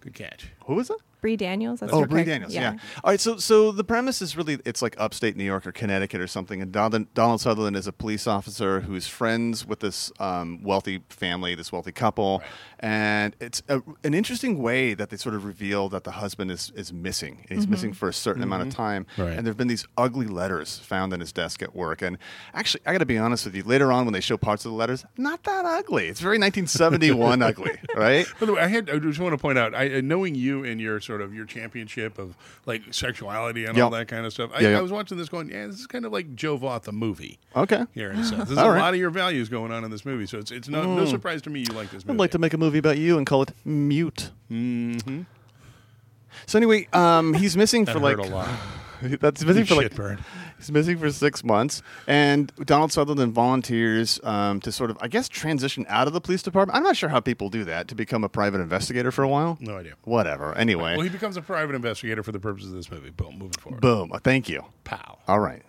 [0.00, 0.48] Good catch.
[0.66, 0.96] who is it?
[1.22, 1.80] Bree Daniels.
[1.80, 2.24] That's Oh, her Bree.
[2.24, 2.52] Daniels.
[2.52, 2.76] Yeah.
[3.02, 3.18] All right.
[3.20, 6.60] So, so the premise is really it's like upstate New York or Connecticut or something,
[6.60, 11.54] and Donald, Donald Sutherland is a police officer who's friends with this um, wealthy family,
[11.54, 12.48] this wealthy couple, Right.
[12.80, 16.72] and it's a, an interesting way that they sort of reveal that the husband is
[16.74, 17.46] is missing.
[17.48, 19.28] He's missing for a certain amount of time, Right.
[19.36, 22.02] and there have been these ugly letters found in his desk at work.
[22.02, 22.18] And
[22.52, 23.62] actually, I got to be honest with you.
[23.62, 26.08] Later on, when they show parts of the letters, not that ugly.
[26.08, 28.26] It's very 1971 ugly, right?
[28.40, 30.64] By the way, I had I just want to point out, I, uh, knowing you
[30.64, 33.84] and your sort of your championship of like sexuality and Yeah.
[33.84, 34.78] all that kind of stuff, I, Yeah, yeah.
[34.78, 37.38] I was watching this going, yeah, this is kind of like Joe Voth, the movie.
[37.54, 37.84] Okay.
[37.92, 38.78] Here in a sense, there's a right.
[38.80, 41.42] lot of your values going on in this movie, so it's it's no, no surprise
[41.42, 42.16] to me you like this movie.
[42.16, 44.30] I'd like to make a movie about you and call it Mute.
[44.50, 45.22] Mm-hmm.
[46.46, 48.16] So anyway, um, he's missing for like
[49.20, 50.20] that's missing for like Shitbird.
[50.62, 55.28] He's missing for six months, and Donald Sutherland volunteers um, to sort of I guess
[55.28, 56.76] transition out of the police department.
[56.76, 59.58] I'm not sure how people do that to become a private investigator for a while.
[59.60, 59.94] No idea.
[60.04, 60.54] Whatever.
[60.56, 63.10] Anyway, Well, he becomes a private investigator for the purposes of this movie.
[63.10, 63.80] Boom, moving forward.
[63.80, 64.10] boom.
[64.24, 64.64] Thank you.
[64.84, 65.18] Pow.
[65.28, 65.62] All right.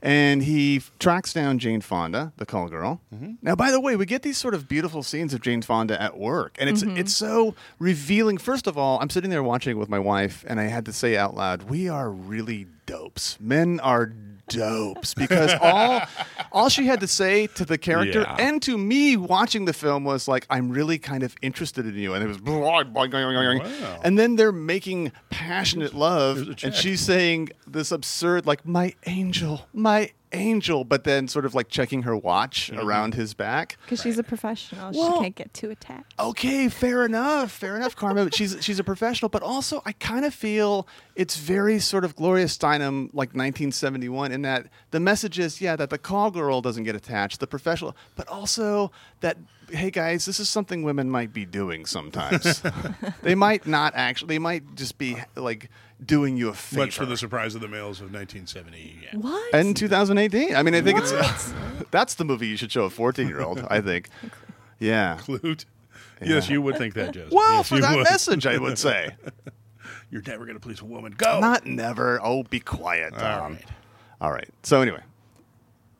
[0.00, 3.00] And he f- tracks down Jane Fonda, the call girl.
[3.12, 3.32] Mm-hmm.
[3.42, 6.16] Now, by the way, we get these sort of beautiful scenes of Jane Fonda at
[6.16, 8.38] work, and it's it's so revealing.
[8.38, 10.92] First of all, I'm sitting there watching it with my wife, and I had to
[10.92, 13.36] say out loud, "We are really dopes.
[13.40, 14.12] Men are
[14.48, 16.00] dopes because all
[16.52, 18.36] all she had to say to the character Yeah.
[18.38, 22.14] and to me watching the film was like, "I'm really kind of interested in you,"
[22.14, 24.00] and it was, Wow.
[24.04, 30.10] and then they're making passionate love, and she's saying this absurd, like, "My angel, my
[30.32, 32.86] angel," but then sort of like checking her watch Mm-hmm.
[32.86, 33.76] around his back.
[33.84, 34.92] Because she's a professional.
[34.92, 36.14] Well- she can't get too attached.
[36.18, 38.24] Okay, fair enough, fair enough, Karma.
[38.24, 40.86] But she's she's a professional, but also I kind of feel
[41.18, 45.90] it's very sort of Gloria Steinem, like 1971, in that the message is yeah that
[45.90, 49.36] the call girl doesn't get attached, the professional, but also that
[49.70, 52.62] hey guys, this is something women might be doing sometimes.
[53.22, 55.68] they might not actually, they might just be like
[56.04, 56.84] doing you a favor.
[56.84, 59.00] Much for the surprise of the males of 1970.
[59.02, 59.18] Yeah.
[59.18, 59.54] What?
[59.54, 60.54] And 2018.
[60.54, 61.52] I mean, I think it's
[61.90, 63.66] that's the movie you should show a 14 year old.
[63.68, 64.08] I think.
[64.80, 65.18] Yeah.
[65.22, 65.64] Klute.
[66.22, 67.32] Yes, you would think that, Joseph.
[67.32, 68.04] Well, yes, for that would.
[68.04, 69.10] message, I would say.
[70.10, 71.12] You're never going to please a woman.
[71.16, 71.40] Go.
[71.40, 72.18] Not never.
[72.22, 73.52] Oh, be quiet, All Tom.
[73.54, 73.64] right.
[74.20, 74.48] All right.
[74.62, 75.02] So anyway,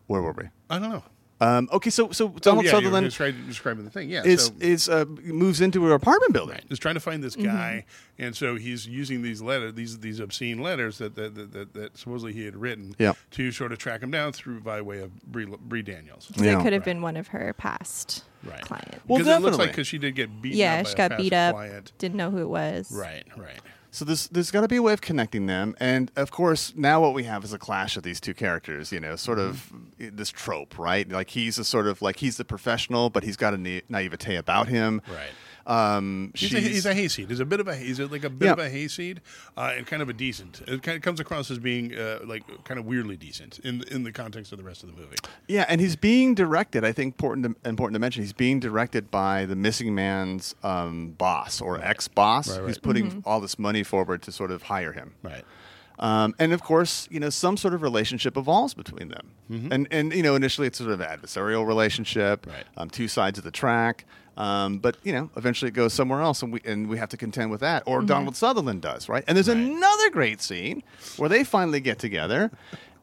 [0.07, 0.45] where were we?
[0.71, 1.03] I don't know.
[1.41, 4.11] Um, okay, so so Oh, Donald yeah, you were Sutherland describing, describing the thing.
[4.11, 4.25] Yeah.
[4.25, 6.55] is so, is uh, moves into her apartment building.
[6.57, 6.65] Right.
[6.69, 7.45] Is trying to find this Mm-hmm.
[7.47, 7.85] guy,
[8.19, 11.97] and so he's using these letters, these these obscene letters that that, that, that, that
[11.97, 13.13] supposedly he had written Yeah.
[13.33, 16.29] to sort of track him down through by way of Bree, Bree Daniels.
[16.35, 16.59] 'Cause Yeah.
[16.59, 16.85] it could have Right.
[16.87, 18.61] been one of her past Right.
[18.63, 18.99] clients.
[19.07, 19.59] Well, because it looks definitely.
[19.59, 20.59] like because she did get beaten.
[20.59, 21.55] yeah, up by she a got past beat up.
[21.55, 21.93] Client.
[21.99, 22.91] Didn't know who it was.
[22.91, 23.25] Right.
[23.37, 23.61] Right.
[23.91, 27.01] So there's there's got to be a way of connecting them, and of course now
[27.01, 28.93] what we have is a clash of these two characters.
[28.93, 30.17] You know, sort of Mm-hmm.
[30.17, 31.09] this trope, right?
[31.09, 34.37] Like he's a sort of like he's the professional, but he's got a na- naivete
[34.37, 35.01] about him.
[35.09, 35.31] Right.
[35.69, 37.29] Um, He's a, he's a hayseed.
[37.29, 38.53] He's a bit of a he's like a bit Yeah.
[38.53, 39.21] of a hayseed,
[39.57, 40.63] uh, and kind of a decent.
[40.67, 44.03] It kind of comes across as being uh, like kind of weirdly decent in in
[44.03, 45.17] the context of the rest of the movie.
[45.47, 46.85] Yeah, and he's being directed.
[46.85, 48.23] I think important to, important to mention.
[48.23, 52.67] He's being directed by the missing man's um, boss or ex boss, Right, right.
[52.69, 55.15] who's putting all this money forward to sort of hire him.
[55.23, 55.45] Right.
[55.99, 59.33] Um, and of course, you know, some sort of relationship evolves between them.
[59.51, 62.65] And and you know, initially it's sort of an adversarial relationship, Right.
[62.77, 64.05] um, two sides of the track.
[64.39, 67.17] Um, but you know, eventually it goes somewhere else, and we and we have to
[67.19, 67.83] contend with that.
[67.87, 69.25] Or Donald Sutherland does, right?
[69.29, 69.57] And there's Right.
[69.59, 70.83] another great scene
[71.19, 72.51] where they finally get together.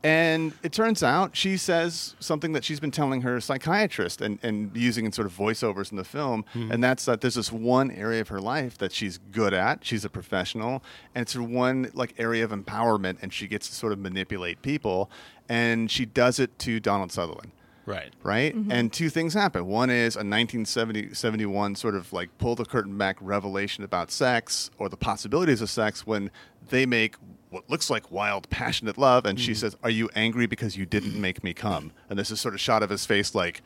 [0.04, 4.70] And it turns out she says something that she's been telling her psychiatrist and, and
[4.78, 6.46] using in sort of voiceovers in the film.
[6.54, 9.84] And that's that there's this one area of her life that she's good at.
[9.84, 10.84] She's a professional.
[11.16, 13.18] And it's her one like area of empowerment.
[13.24, 15.10] And she gets to sort of manipulate people.
[15.50, 17.52] And she does it to Donald Sutherland
[17.86, 18.14] Right.
[18.24, 18.56] right?
[18.56, 18.72] Mm-hmm.
[18.72, 19.66] And two things happen.
[19.68, 24.72] One is a 1970 71 sort of like pull the curtain back revelation about sex
[24.78, 26.32] or the possibilities of sex when
[26.70, 27.16] they make
[27.50, 29.26] what looks like wild, passionate love.
[29.26, 29.60] And she mm-hmm.
[29.60, 31.92] says, Are you angry because you didn't make me come?
[32.10, 33.62] And this is sort of shot of his face like,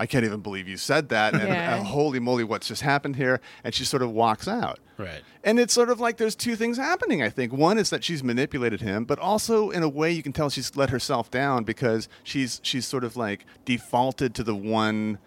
[0.00, 1.34] I can't even believe you said that.
[1.34, 1.76] And Yeah.
[1.76, 3.40] uh, holy moly, what's just happened here?
[3.62, 4.80] And she sort of walks out.
[4.96, 5.20] Right.
[5.44, 7.52] And it's sort of like there's two things happening, I think.
[7.52, 10.74] One is that she's manipulated him, but also in a way you can tell she's
[10.74, 15.18] let herself down because she's she's sort of like defaulted to the one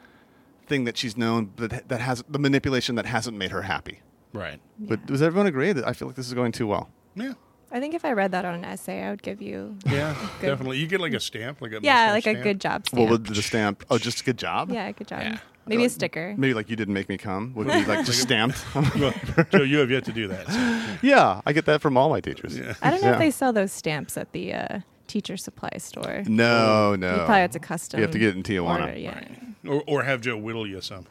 [0.65, 4.01] thing that she's known that that has the manipulation that hasn't made her happy.
[4.33, 4.59] Right.
[4.79, 6.89] But does everyone agree that I feel like this is going too well?
[7.15, 7.33] Yeah.
[7.73, 9.75] I think if I read that on an essay, I would give you.
[9.88, 10.15] Yeah.
[10.39, 10.47] Good.
[10.47, 10.77] Definitely.
[10.77, 12.86] You get like a stamp, like a Yeah, mustache like a good job.
[12.88, 12.99] stamp.
[13.01, 13.83] What would the stamp?
[13.89, 14.71] Oh, just a good job.
[14.71, 15.21] Yeah, good job.
[15.23, 15.38] Yeah.
[15.65, 16.36] Maybe a sticker.
[16.38, 18.63] Maybe like you didn't make me come would be like just stamped.
[18.75, 19.13] Well,
[19.49, 20.47] Joe, you have yet to do that.
[20.47, 22.57] so- yeah, I get that from all my teachers.
[22.57, 22.73] Yeah.
[22.81, 23.13] I don't know Yeah.
[23.13, 26.23] if they sell those stamps at the uh, teacher supply store.
[26.27, 27.09] No, no.
[27.12, 27.99] You probably have to custom.
[27.99, 28.81] You have to get it in Tijuana.
[28.81, 29.23] order, yeah.
[29.65, 31.05] Or, or have Joe whittle you some.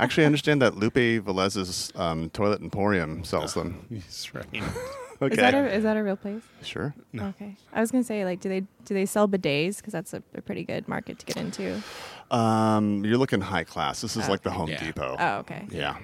[0.00, 0.94] Actually, I understand that Lupe
[1.24, 3.86] Velez's um, Toilet Emporium sells them.
[3.90, 4.44] That's right.
[5.22, 5.32] Okay.
[5.34, 6.42] Is that a is that a real place?
[6.62, 6.94] sure.
[7.16, 7.56] Okay.
[7.72, 9.76] I was gonna say like, do they do they sell bidets?
[9.76, 11.80] Because that's a, a pretty good market to get into.
[12.30, 14.00] Um, you're looking high class.
[14.00, 14.50] This is Oh, like the.
[14.50, 14.82] Home Yeah.
[14.84, 15.16] Depot.
[15.18, 15.66] Oh, okay.
[15.70, 15.96] Yeah.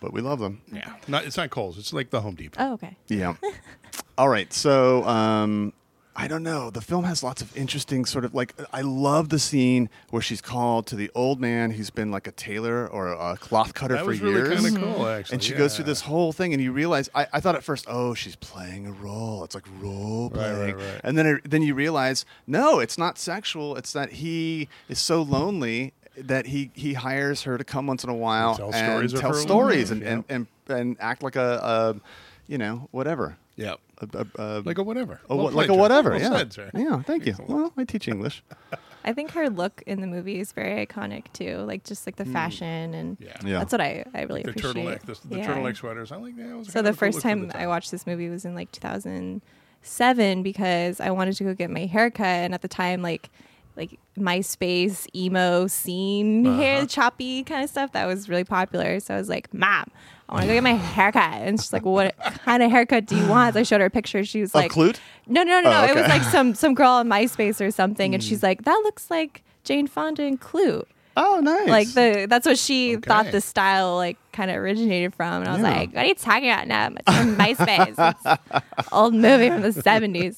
[0.00, 0.60] But we love them.
[0.72, 0.92] Yeah.
[1.06, 1.78] Not, it's not Kohl's.
[1.78, 2.56] It's like the Home Depot.
[2.60, 2.96] Oh, okay.
[3.08, 3.34] Yeah.
[4.18, 4.52] All right.
[4.52, 5.72] So, um,
[6.14, 6.68] I don't know.
[6.68, 8.54] The film has lots of interesting sort of like.
[8.72, 12.32] I love the scene where she's called to the old man who's been like a
[12.32, 14.60] tailor or a cloth cutter that for was really years.
[14.60, 15.20] kind of cool, mm-hmm.
[15.20, 15.34] actually.
[15.34, 17.08] and she goes through this whole thing, and you realize.
[17.14, 19.42] I, I thought at first, oh, she's playing a role.
[19.44, 21.00] It's like role Right, right, playing, right.
[21.02, 23.76] and then it, then you realize, no, it's not sexual.
[23.76, 28.10] It's that he is so lonely that he he hires her to come once in
[28.10, 31.22] a while Tell and stories of tell her stories life, and, and, and and act
[31.22, 32.00] like a, a
[32.46, 33.76] you know whatever Yeah.
[34.02, 35.20] A, a, a, Like a whatever.
[35.30, 36.10] a Well like a whatever.
[36.10, 36.30] Well yeah.
[36.30, 36.70] said, sir.
[36.74, 37.02] Yeah.
[37.02, 37.34] Thank you.
[37.48, 38.42] Well, I teach English.
[39.04, 41.56] I think her look in the movie is very iconic too.
[41.58, 43.36] Like just like the fashion and Yeah.
[43.44, 43.58] Yeah.
[43.58, 44.74] that's what I, I really The appreciate.
[44.74, 45.46] turtleneck, the, the Yeah.
[45.48, 46.12] turtleneck sweaters.
[46.12, 46.48] I like that.
[46.50, 48.28] It was So the of a cool first look for time I watched this movie
[48.28, 52.68] was in like 2007 because I wanted to go get my haircut, and at the
[52.68, 53.30] time, like
[53.74, 56.60] like MySpace emo scene Uh-huh.
[56.60, 59.00] hair choppy kind of stuff that was really popular.
[59.00, 59.90] So I was like, "Mom,
[60.32, 63.14] I want to go get my haircut," and she's like, "What kind of haircut do
[63.16, 64.24] you want?" So I showed her a picture.
[64.24, 64.98] She was like, Klute?
[65.26, 65.80] "No, no, no, no.
[65.82, 68.80] Oh, It was like some some girl on MySpace or something," and she's like, "That
[68.84, 70.82] looks like." Jane Fonda in Klute.
[71.16, 71.68] Oh, nice.
[71.68, 73.06] Like the that's what she Okay.
[73.06, 75.68] thought the style like kind of originated from, and I was Yeah.
[75.78, 76.88] like, "What are you talking about now?
[76.98, 77.94] It's from MySpace,
[78.26, 80.36] It's old movie from the '70s."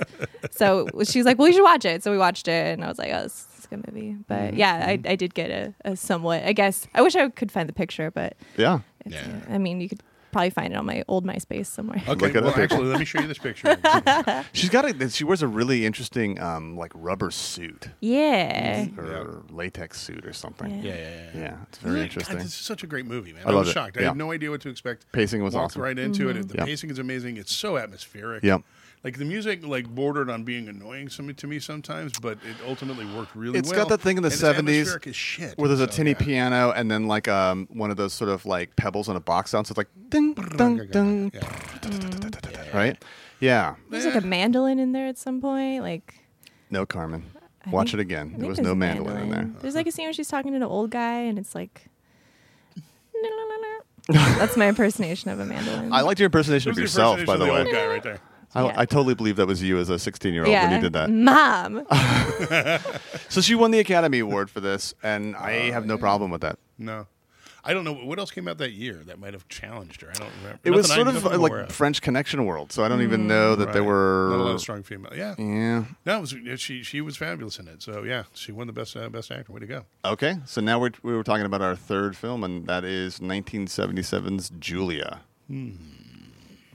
[0.51, 2.89] So she was like, "Well, you should watch it." So we watched it, and I
[2.89, 4.57] was like, "Oh, this is a good movie." But Mm-hmm.
[4.59, 6.43] yeah, I, I did get a, a somewhat.
[6.45, 8.81] I guess I wish I could find the picture, but yeah.
[9.05, 9.41] It's, Yeah.
[9.49, 12.03] I mean, you could probably find it on my old MySpace somewhere.
[12.09, 13.77] Okay, Look at well, that actually, let me show you this picture.
[14.53, 15.09] She's got a.
[15.11, 20.83] She wears a really interesting, um, like rubber suit Yeah, or latex suit or something.
[20.83, 20.83] Yeah.
[20.83, 21.41] yeah, yeah, yeah.
[21.41, 22.37] Yeah, it's very God, interesting.
[22.39, 23.43] this is such a great movie, man.
[23.47, 23.73] I I, love was it.
[23.75, 23.97] shocked.
[23.97, 24.09] I Yeah.
[24.09, 25.11] had no idea what to expect.
[25.13, 25.83] Pacing was Walked awesome.
[25.83, 26.49] right into it.
[26.49, 26.65] The Yeah.
[26.65, 27.37] pacing is amazing.
[27.37, 28.43] It's so atmospheric.
[28.43, 28.63] Yep.
[29.05, 33.05] Like the music, like bordered on being annoying some, to me sometimes, but it ultimately
[33.05, 33.81] worked really It's well.
[33.81, 35.59] got that thing in the And it's 70s atmospheric as shit.
[35.59, 36.17] Where there's a So, tinny yeah.
[36.19, 39.51] piano and then like um one of those sort of like pebbles on a box
[39.51, 39.67] sound.
[39.67, 41.33] So it's like ding ding ding.
[42.73, 42.97] Right?
[43.41, 43.75] Yeah.
[43.91, 45.83] there's like a mandolin in there at some point.
[45.83, 46.15] Like
[46.71, 47.25] No, Carmen.
[47.67, 48.33] I Watch think- it again.
[48.35, 49.51] I There was there's no a mandolin in there.
[49.61, 51.89] There's like a scene where she's talking to an old guy, and it's like.
[54.09, 55.91] That's my impersonation of a mandolin.
[55.93, 57.81] I liked your impersonation of There's yourself, the by the impersonation way.
[57.81, 58.19] old guy right there.
[58.55, 58.73] I, Yeah.
[58.77, 60.93] I totally believe that was you as a 16 year old yeah, when you did
[60.95, 61.11] that.
[61.11, 61.87] Mom.
[63.29, 66.59] So she won the Academy Award for this, and I have no problem with that.
[66.79, 67.07] No.
[67.67, 70.11] I don't know what else came out that year that might have challenged her.
[70.11, 70.59] I don't remember.
[70.65, 71.73] It was Nothing I- sort of uh, I'm like of.
[71.73, 73.89] French Connection world, so I don't even know that there Right.
[73.89, 74.29] were.
[74.33, 75.13] not a lot of strong female.
[75.17, 75.85] Yeah, Yeah.
[76.05, 77.83] no, it was, she she was fabulous in it.
[77.83, 79.51] So yeah, she won the best uh, best actor.
[79.51, 79.85] Way to go!
[80.05, 84.51] Okay, so now we're, we were talking about our third film, and that is 1977's
[84.61, 85.23] Julia.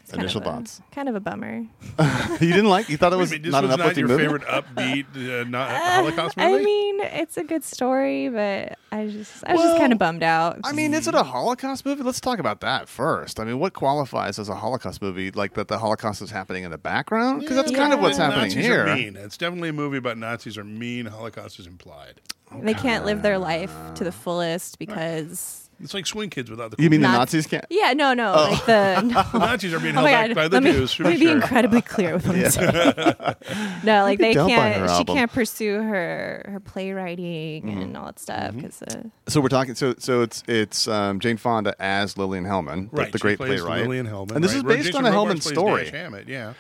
[0.10, 0.50] It's kind Initial of a-
[0.92, 1.58] Kind of a bummer.
[2.34, 2.90] you didn't like?
[2.90, 4.24] You thought it Wait a was minute, this not was an not uplifting your movie?
[4.24, 6.56] favorite upbeat uh, not Holocaust movie.
[6.56, 10.24] I mean, it's a good story, but I just I was just kind of bummed
[10.24, 10.58] out.
[10.64, 12.02] I mean, is it a Holocaust movie?
[12.02, 13.40] Let's talk about that first.
[13.40, 15.30] I mean, what qualifies as a Holocaust movie?
[15.30, 17.42] Like that the Holocaust is happening in the background?
[17.42, 18.88] Because that's Yeah, kind of what's happening Nazis here.
[18.88, 19.16] Are mean.
[19.16, 21.06] It's definitely a movie about Nazis are mean.
[21.06, 22.20] Holocaust is implied.
[22.62, 26.78] they can't live their life to the fullest because It's like Swing Kids without the.
[26.78, 27.66] You cool mean the Not- Nazis can't?
[27.70, 29.24] yeah, no, no, like the no.
[29.32, 30.36] The Nazis are being Oh held my back god!
[30.36, 30.94] by the let me, Jews.
[30.94, 33.36] for let me be incredibly clear with what I'm saying.
[33.84, 34.90] no, like they Don't buy her can't.
[34.90, 35.16] She album.
[35.16, 37.82] can't pursue her her playwriting Mm-hmm.
[37.82, 39.76] and all that stuff because uh, So we're talking.
[39.76, 43.38] So so it's it's um, Jane Fonda as Lillian Hellman, the- Right, the she great
[43.38, 43.84] plays playwright.
[43.84, 44.58] Lillian Hellman, and this right?
[44.58, 45.84] is based Jason on a Robards Hellman story.
[45.86, 46.54] Dash Hammett, yeah.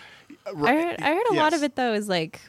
[0.47, 2.39] I heard, I heard a lot of it though is like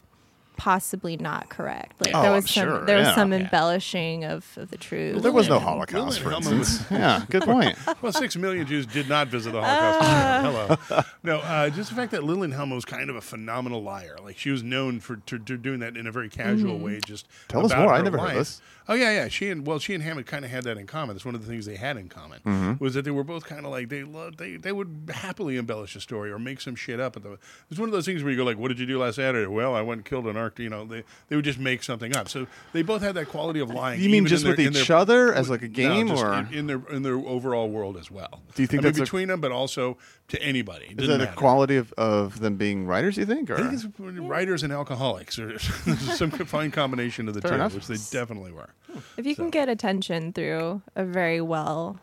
[0.60, 1.94] possibly not correct.
[2.04, 3.14] Like Oh, there I'm was some sure, there was yeah.
[3.14, 3.38] some Yeah.
[3.40, 5.14] embellishing of, of the truth.
[5.14, 6.90] Well, there was no Lillian- Holocaust, for Lillian Hellman instance.
[6.90, 7.78] yeah, good point.
[8.02, 10.08] Well, six million Jews did not visit the Holocaust.
[10.10, 10.76] Ah.
[10.88, 11.02] Hello.
[11.22, 14.16] No, uh, just the fact that Lillian Hellman was kind of a phenomenal liar.
[14.22, 16.84] Like she was known for to, to doing that in a very casual Mm-hmm.
[16.84, 17.00] way.
[17.06, 17.94] Just Tell us about more.
[17.94, 18.60] I her never heard this.
[18.90, 19.28] Oh yeah, yeah.
[19.28, 21.14] She and well, she and Hammett kind of had that in common.
[21.14, 22.82] That's one of the things they had in common Mm-hmm.
[22.84, 25.94] was that they were both kind of like they loved, they they would happily embellish
[25.94, 27.16] a story or make some shit up.
[27.16, 27.38] At the,
[27.70, 29.46] it's one of those things where you go like, "What did you do last Saturday?"
[29.46, 30.58] Well, I went and killed an arc.
[30.58, 32.28] You know, they they would just make something up.
[32.28, 34.00] So they both had that quality of lying.
[34.00, 36.34] You mean just their- with each their- other as like a no, game, just or
[36.34, 38.42] in, in their in their overall world as well.
[38.56, 39.98] Do you think I mean, that's a- between them, but also
[40.28, 40.96] to anybody?
[40.98, 43.16] Is that a quality of, of them being writers?
[43.16, 47.40] You think, or I think it's writers and alcoholics, or some fine combination of the
[47.40, 47.74] Fair two, enough.
[47.74, 48.70] which they definitely were.
[49.16, 49.42] If you so.
[49.42, 51.98] can get attention through a very well,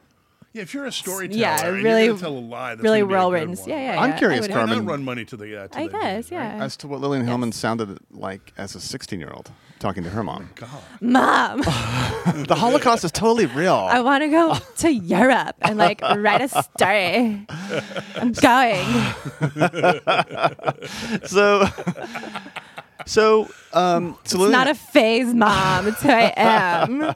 [0.54, 3.08] Yeah, if you're a storyteller, Yeah, and really- you're tell a lie, that's really gonna
[3.10, 3.56] be a well good written.
[3.56, 3.70] one.
[3.70, 4.02] Yeah, yeah.
[4.02, 4.78] I'm yeah, curious, I would- Why Carmen.
[4.86, 5.64] not run money to the?
[5.64, 6.56] Uh, to I the guess, Jews, right?
[6.58, 6.64] yeah.
[6.64, 7.36] as to what Lillian Yes.
[7.36, 10.50] Hellman sounded like as a 16 year old talking to her mom.
[10.56, 10.70] God,
[11.02, 11.62] Mom,
[12.48, 13.76] the Holocaust is totally real.
[13.76, 17.46] I want to go to Europe and like write a story.
[18.16, 18.84] I'm going.
[21.28, 21.68] so,
[23.08, 25.88] so, um, so It's not a phase, Mom.
[25.88, 27.16] It's who I am.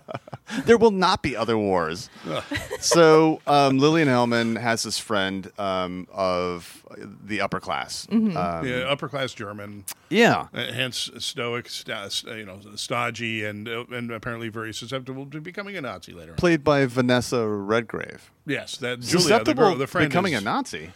[0.66, 2.10] there will not be other wars.
[2.80, 6.86] so, um, Lillian Hellman has this friend um, of
[7.24, 8.08] the upper class.
[8.12, 8.36] Mm-hmm.
[8.36, 10.48] Um, yeah, upper class German, yeah.
[10.54, 15.40] uh, hence stoic, sta- st- you know, stodgy, and uh, and apparently very susceptible to
[15.42, 16.32] becoming a Nazi later.
[16.32, 16.38] on.
[16.38, 18.32] Played by Vanessa Redgrave.
[18.46, 20.92] Yes, that Julia, the Susceptible girl, the friend, becoming is, a Nazi.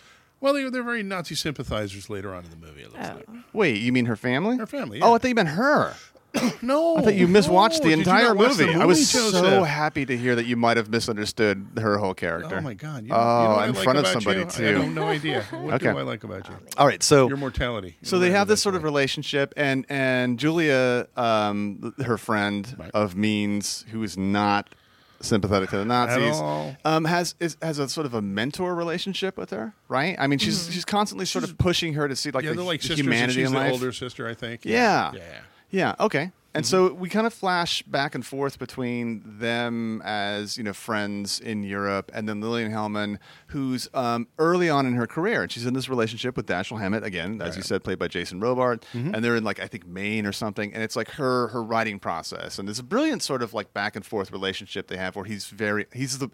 [0.46, 2.84] Well, they, they're very Nazi sympathizers later on in the movie.
[2.84, 3.16] It looks Oh.
[3.16, 3.44] like.
[3.52, 4.58] Wait, you mean her family?
[4.58, 5.14] Her family, Oh, yeah.
[5.16, 5.96] I thought you meant her.
[6.62, 7.84] No, I thought you miswatched no.
[7.84, 8.80] the Did you entire not watch the movie.
[8.82, 9.40] I was Joseph?
[9.40, 12.58] so happy to hear that you might have misunderstood her whole character.
[12.58, 13.06] Oh my God!
[13.06, 14.46] You Oh, know, you know what I in like front of about somebody, you?
[14.46, 14.66] too.
[14.82, 15.42] I have no idea.
[15.52, 15.92] What Okay.
[15.94, 16.56] do I like about you?
[16.78, 17.96] All right, so Your mortality.
[18.04, 22.92] So they have this sort of relationship, and and Julia, um, her friend Right.
[22.94, 24.76] of means, who is not
[25.22, 29.52] sympathetic to the Nazis, um, has is, has a sort of a mentor relationship with
[29.52, 30.16] her, right?
[30.20, 32.82] I mean, she's she's constantly sort of pushing her to see like yeah, the, like
[32.82, 33.72] the humanity she's in life.
[33.72, 34.66] older sister, I think.
[34.66, 35.12] Yeah.
[35.14, 35.22] yeah.
[35.72, 35.96] Yeah.
[36.00, 36.32] Okay.
[36.56, 36.90] And mm-hmm.
[36.90, 41.64] so we kind of flash back and forth between them as you know friends in
[41.64, 45.74] Europe, and then Lillian Hellman, who's um, early on in her career, and she's in
[45.74, 49.14] this relationship with Dashiell Hammett again, as you said, played by Jason Robart, mm-hmm.
[49.14, 52.00] and they're in like I think Maine or something, and it's like her her writing
[52.00, 55.26] process, and it's a brilliant sort of like back and forth relationship they have, where
[55.26, 56.30] he's very he's the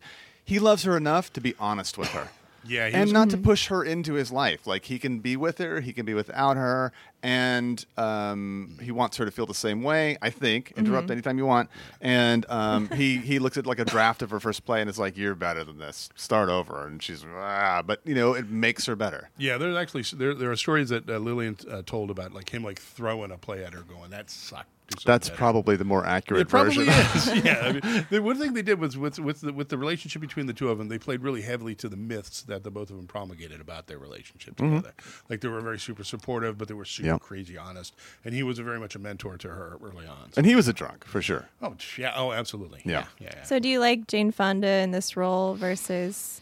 [0.46, 2.28] he loves her enough to be honest with her.
[2.64, 3.46] Yeah, and was- not to mm-hmm.
[3.46, 4.68] push her into his life.
[4.68, 6.92] Like he can be with her, he can be without her,
[7.24, 10.18] and um, he wants her to feel the same way.
[10.22, 10.74] I think.
[10.76, 11.70] Interrupt anytime you want.
[12.00, 15.00] And um, he he looks at like a draft of her first play and is
[15.00, 16.10] like, "You're better than this.
[16.16, 19.30] Start over." And she's ah, but you know it makes her better.
[19.38, 22.64] Yeah, there's actually there there are stories that uh, Lillian uh, told about like him
[22.64, 24.70] like throwing a play at her, going that sucked.
[25.06, 27.38] That's better." probably the more accurate It probably version.
[27.38, 27.44] is.
[27.46, 27.62] yeah.
[27.64, 30.48] I mean, the one thing they did was with with the, with the relationship between
[30.48, 32.98] the two of them, they played really heavily to the myths that the both of
[32.98, 34.94] them promulgated about their relationship together.
[35.30, 37.11] Like they were very super supportive, but they were super Mm-hmm.
[37.14, 37.22] Yep.
[37.22, 37.96] crazy honest,
[38.26, 40.32] and he was a very much a mentor to her early on.
[40.32, 41.48] So- and he was a drunk for sure.
[41.62, 42.82] oh yeah, oh absolutely.
[42.86, 43.06] Yeah.
[43.20, 43.30] yeah.
[43.36, 43.44] yeah.
[43.44, 46.41] So do you like Jane Fonda in this role versus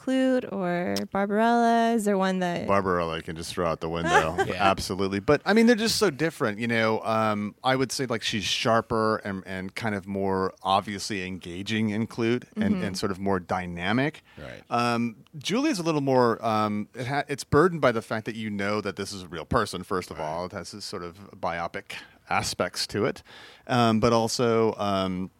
[0.00, 1.92] Klute or Barbarella?
[1.92, 4.36] Is there one that Barbarella can just throw out the window.
[4.50, 4.70] Yeah.
[4.70, 5.20] Absolutely.
[5.20, 6.58] But I mean, they're just so different.
[6.58, 11.26] You know, um, I would say like she's sharper and, and kind of more obviously
[11.26, 14.22] engaging in Klute and, and sort of more dynamic.
[14.38, 14.62] Right.
[14.70, 18.50] Um, Julia's a little more, um, it ha- it's burdened by the fact that you
[18.50, 20.46] know that this is a real person, first of all.
[20.46, 21.92] It has this sort of biopic
[22.28, 23.22] aspects to it.
[23.66, 25.30] Um, but also, um,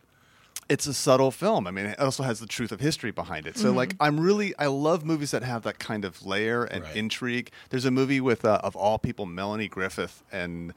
[0.71, 1.67] it's a subtle film.
[1.67, 3.59] I mean, it also has the truth of history behind it.
[3.59, 6.97] So, like, I'm really, I love movies that have that kind of layer and Right.
[6.97, 7.51] intrigue.
[7.69, 10.73] There's a movie with, uh, of all people, Melanie Griffith and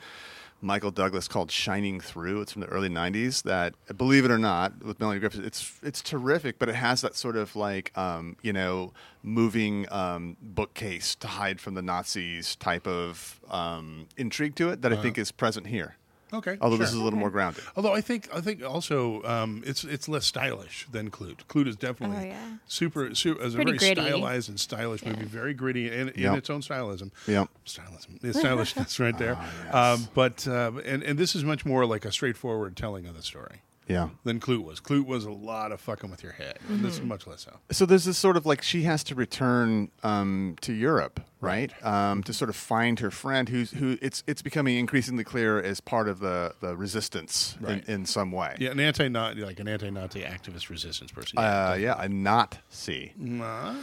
[0.61, 2.41] Michael Douglas called Shining Through.
[2.41, 3.41] It's from the early '90s.
[3.43, 6.57] That, believe it or not, with Melanie Griffith, it's it's terrific.
[6.57, 11.59] But it has that sort of like, um, you know, moving um, bookcase to hide
[11.59, 15.97] from the Nazis type of um, intrigue to it that I think is present here.
[16.33, 16.57] Okay.
[16.61, 17.63] Although this is a little more grounded.
[17.75, 21.45] Although I think I think also um, it's it's less stylish than Klute.
[21.47, 22.53] Klute is definitely Oh, yeah.
[22.67, 24.01] super, super as a very gritty.
[24.01, 26.37] stylized and stylish movie, very gritty in, in Yep.
[26.37, 27.11] its own stylism.
[27.27, 27.49] Yep.
[27.65, 29.37] Stylism, it's stylishness right there.
[29.71, 33.15] Ah, um, but uh, and and this is much more like a straightforward telling of
[33.15, 34.09] the story Yeah.
[34.23, 34.79] than Klute was.
[34.79, 36.57] Klute was a lot of fucking with your head.
[36.69, 37.09] and This is Mm-hmm.
[37.09, 37.57] much less so.
[37.71, 41.71] so there's this sort of like she has to return um, to Europe, right?
[41.85, 43.97] Um, to sort of find her friend, who's who.
[44.01, 47.83] It's it's becoming increasingly clear as part of the the resistance Right.
[47.87, 48.55] in, in some way.
[48.59, 51.37] Yeah, an anti-Nazi, like an anti Nazi activist resistance person.
[51.39, 53.11] Uh, yeah, a not see.
[53.17, 53.75] Nah.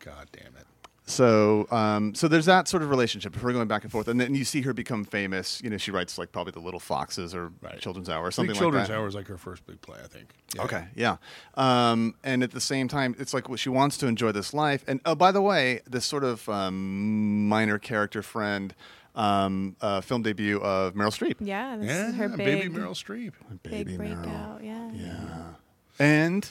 [0.00, 0.65] God damn it.
[1.08, 3.36] So, um, so there's that sort of relationship.
[3.36, 5.62] Her going back and forth, and then you see her become famous.
[5.62, 7.78] You know, she writes like probably the Little Foxes or Right.
[7.78, 9.00] Children's Hour or I something think Children's like that.
[9.00, 10.30] Hour is like her first big play, I think.
[10.56, 10.62] Yeah.
[10.64, 11.16] Okay, yeah.
[11.54, 14.84] Um, and at the same time, it's like well, she wants to enjoy this life.
[14.88, 18.74] And oh, by the way, this sort of um, minor character friend
[19.14, 21.36] um, uh, film debut of Meryl Streep.
[21.38, 23.32] Yeah, this Yeah, is her baby Meryl Streep.
[23.62, 24.22] big Baby Meryl.
[24.22, 24.64] breakout.
[24.64, 25.52] Yeah.
[26.00, 26.50] And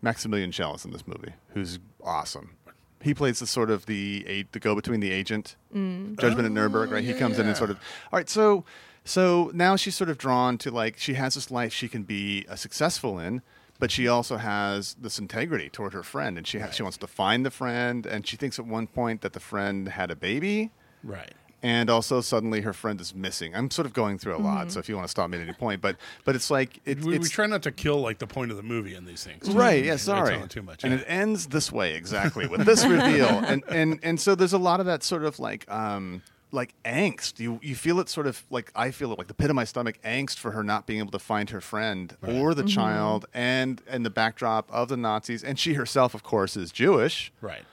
[0.00, 2.56] Maximilian Schell is in this movie, who's awesome.
[3.04, 6.90] He plays the sort of the a- the go between the agent, Judgment at Nuremberg,
[6.90, 7.04] right?
[7.04, 7.76] He comes in and sort of
[8.12, 8.28] all right.
[8.28, 8.64] So
[9.04, 12.46] so now she's sort of drawn to like she has this life she can be
[12.48, 13.42] uh, successful in,
[13.78, 17.06] but she also has this integrity toward her friend, and she ha- she wants to
[17.06, 20.70] find the friend, and she thinks at one point that the friend had a baby.
[21.02, 21.32] Right.
[21.64, 23.54] And also, suddenly her friend is missing.
[23.56, 25.44] I'm sort of going through a lot, so if you want to stop me at
[25.44, 25.96] any point, but
[26.26, 28.58] but it's like it, We, we it's try not to kill like the point of
[28.58, 29.48] the movie in these things.
[29.48, 29.82] Right.
[29.82, 29.96] Yeah, Yeah.
[29.96, 30.34] Sorry.
[30.34, 30.84] telling Too much.
[30.84, 30.98] And yeah.
[30.98, 34.80] it ends this way exactly with this reveal, and and and so there's a lot
[34.80, 36.20] of that sort of like um
[36.52, 37.40] like angst.
[37.40, 39.64] You you feel it sort of like I feel it like the pit of my
[39.64, 43.80] stomach angst for her not being able to find her friend or the child, and
[43.88, 47.32] and the backdrop of the Nazis, and she herself, of course, is Jewish.
[47.40, 47.64] right.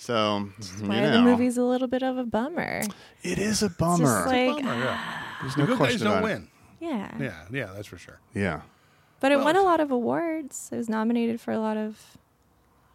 [0.00, 0.48] So
[0.80, 2.80] you Why know, the movie's a little bit of a bummer.
[3.22, 3.98] it is a It's bummer.
[4.04, 4.96] just like, Bummer, yeah.
[4.98, 5.36] Ah.
[5.42, 6.24] there's The no good guys don't about it.
[6.24, 6.48] win.
[6.80, 7.10] yeah.
[7.20, 8.18] Yeah, yeah, that's for sure.
[8.34, 8.62] Yeah.
[9.20, 10.70] But it Well, won a lot of awards.
[10.72, 12.16] It was nominated for a lot of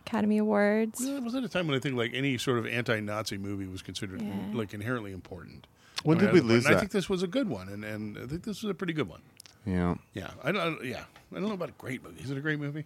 [0.07, 0.99] Academy Awards.
[0.99, 3.67] Well, it was at a time when I think like any sort of anti-Nazi movie
[3.67, 4.33] was considered Yeah.
[4.53, 5.67] like inherently important.
[6.03, 6.79] When I mean, did we and lose I that?
[6.79, 9.07] think this was a good one, and, and I think this was a pretty good
[9.07, 9.21] one.
[9.65, 9.95] Yeah.
[10.15, 10.83] Yeah, I don't.
[10.83, 12.21] Yeah, I don't know about a great movie.
[12.23, 12.85] Is it a great movie?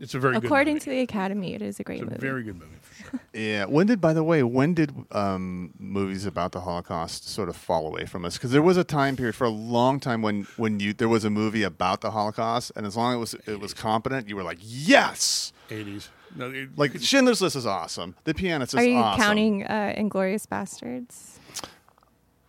[0.00, 0.84] It's a very good According movie.
[0.84, 2.26] to the Academy, it is a great it's a movie.
[2.26, 3.20] very good movie for sure.
[3.34, 3.66] Yeah.
[3.66, 7.86] When did, by the way, when did um, movies about the Holocaust sort of fall
[7.86, 8.36] away from us?
[8.36, 11.24] Because there was a time period for a long time when when you there was
[11.24, 14.36] a movie about the Holocaust, and as long as it was it was competent, you
[14.36, 15.52] were like, yes.
[15.70, 16.08] Eighties.
[16.36, 18.14] No, Like Schindler's List is awesome.
[18.22, 19.20] The Pianist is Are you awesome.
[19.20, 21.39] counting uh, Inglourious Basterds?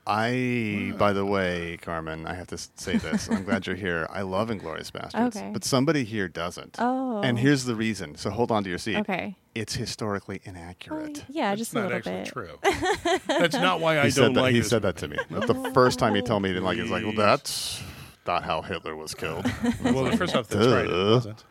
[0.07, 3.29] I, by the way, Carmen, I have to say this.
[3.29, 4.07] I'm glad you're here.
[4.09, 5.49] I love Inglourious Basterds, Okay.
[5.53, 6.77] but somebody here doesn't.
[6.79, 7.21] Oh.
[7.21, 8.15] And here's the reason.
[8.15, 8.97] So hold on to your seat.
[8.97, 9.35] Okay.
[9.53, 11.19] It's historically Well, inaccurate.
[11.23, 12.25] Oh, yeah, That's just a not little actually bit.
[12.25, 13.19] true.
[13.27, 14.41] That's not why I he don't said that.
[14.41, 15.17] like he this said that to me.
[15.29, 16.81] That's the first time he told me he didn't like it.
[16.83, 17.21] He's like, well, oh.
[17.21, 17.81] that's
[18.25, 19.45] not how Hitler was killed.
[19.83, 20.85] Well, the first off, that's right.
[20.85, 21.43] It wasn't.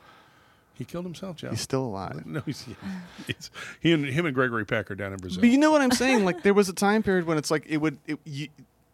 [0.80, 1.50] He killed himself, Joe.
[1.50, 2.22] He's still alive.
[2.24, 2.66] no, he's,
[3.26, 3.50] he's
[3.80, 5.42] he and him and Gregory Peck are down in Brazil.
[5.42, 6.24] But you know what I'm saying?
[6.24, 8.48] Like there was a time period when it's like it would it, you,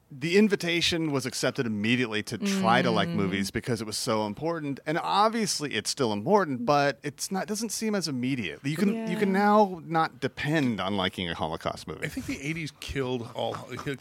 [0.09, 2.95] the invitation was accepted immediately to try to Mm.
[2.95, 7.49] like movies because it was so important, and obviously it's still important, but it's not
[7.49, 8.61] doesn't seem as immediate.
[8.63, 12.05] You can you can now not depend on liking a Holocaust movie.
[12.05, 13.55] I think the '80s killed all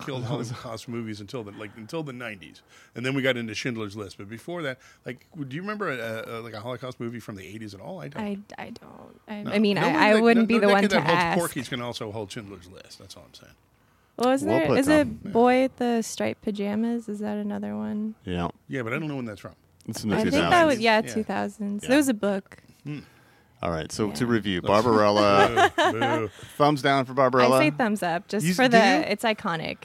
[0.06, 2.62] killed Holocaust movies until the like until the '90s,
[2.94, 4.20] and then we got into Schindler's List.
[4.20, 4.78] But before that,
[5.08, 8.00] like, do you remember a, a, like a Holocaust movie from the '80s at all?
[8.00, 8.22] I don't.
[8.24, 9.22] I, I don't.
[9.28, 9.52] I, No.
[9.54, 10.96] I mean, No one I, I that- wouldn't no- be no the one decade to
[10.98, 11.40] that holds ask.
[11.40, 13.00] Porky's can also hold Schindler's List.
[13.00, 13.54] That's all I'm saying.
[14.18, 14.68] Well, isn't Well there?
[14.68, 14.96] put, Is Tom.
[14.96, 17.10] it Boy with the Striped Pajamas?
[17.10, 18.16] Is that another one?
[18.24, 19.54] yeah, Yeah, but I don't know when that's from.
[19.88, 20.32] it's in the I 2000s.
[20.32, 21.14] think that was yeah, Yeah.
[21.14, 21.82] 2000s.
[21.84, 21.88] Yeah.
[21.90, 22.58] There was a book.
[23.64, 26.30] All right, so to review, Barbarella, Boo, boo.
[26.58, 27.58] thumbs down for Barbarella.
[27.58, 28.78] I say thumbs up just You- for do the.
[28.78, 28.84] you?
[29.08, 29.78] It's iconic.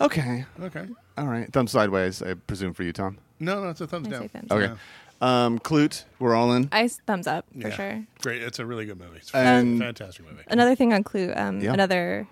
[0.00, 0.86] okay, Okay.
[1.16, 2.20] all right, thumbs sideways.
[2.22, 3.18] I presume for you, Tom.
[3.38, 4.20] No, no, it's a thumbs I down.
[4.22, 4.78] say thumbs Okay, up.
[5.22, 6.68] um, Klute, we're all in.
[6.72, 7.74] I s- thumbs up for Yeah.
[7.74, 8.04] sure.
[8.22, 8.42] Great.
[8.42, 9.18] It's a really good movie.
[9.18, 10.42] It's a And- fantastic movie.
[10.48, 11.36] Another thing on Klute.
[11.38, 11.72] Um, Yeah.
[11.74, 12.26] another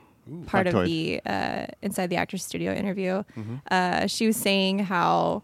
[0.47, 3.23] part of the uh, inside the actors studio interview.
[3.37, 3.57] Mm-hmm.
[3.71, 5.43] Uh, she was saying how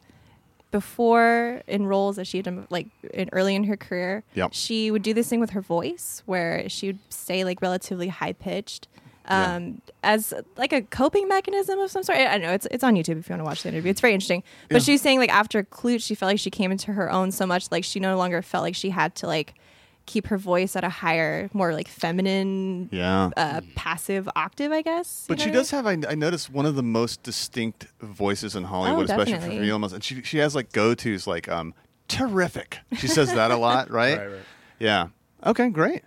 [0.71, 4.55] before in roles that she had done like in, early in her career, Yep.
[4.55, 8.33] she would do this thing with her voice where she would stay like relatively high
[8.33, 8.89] pitched.
[9.29, 9.55] Yeah.
[9.57, 12.19] Um, as like a coping mechanism of some sort.
[12.19, 12.53] I, I don't know.
[12.55, 13.91] It's it's on YouTube if you want to watch the interview.
[13.91, 14.43] It's very interesting.
[14.69, 14.85] But Yeah.
[14.87, 17.71] she's saying like after Klute, she felt like she came into her own so much.
[17.71, 19.55] Like she no longer felt like she had to like
[20.07, 23.31] keep her voice at a higher, more like feminine, Yeah.
[23.37, 25.27] uh, passive octave, I guess.
[25.29, 28.65] you But she does have, I, I noticed, one of the most distinct voices in
[28.65, 29.67] Hollywood, Oh, especially for definitely.
[29.67, 29.93] females.
[29.93, 31.75] And she, she has like go tos like, um,
[32.09, 32.79] terrific.
[32.99, 34.19] She says that a lot, right?
[34.19, 34.41] Right, right.
[34.79, 35.09] Yeah.
[35.47, 36.03] Okay, great.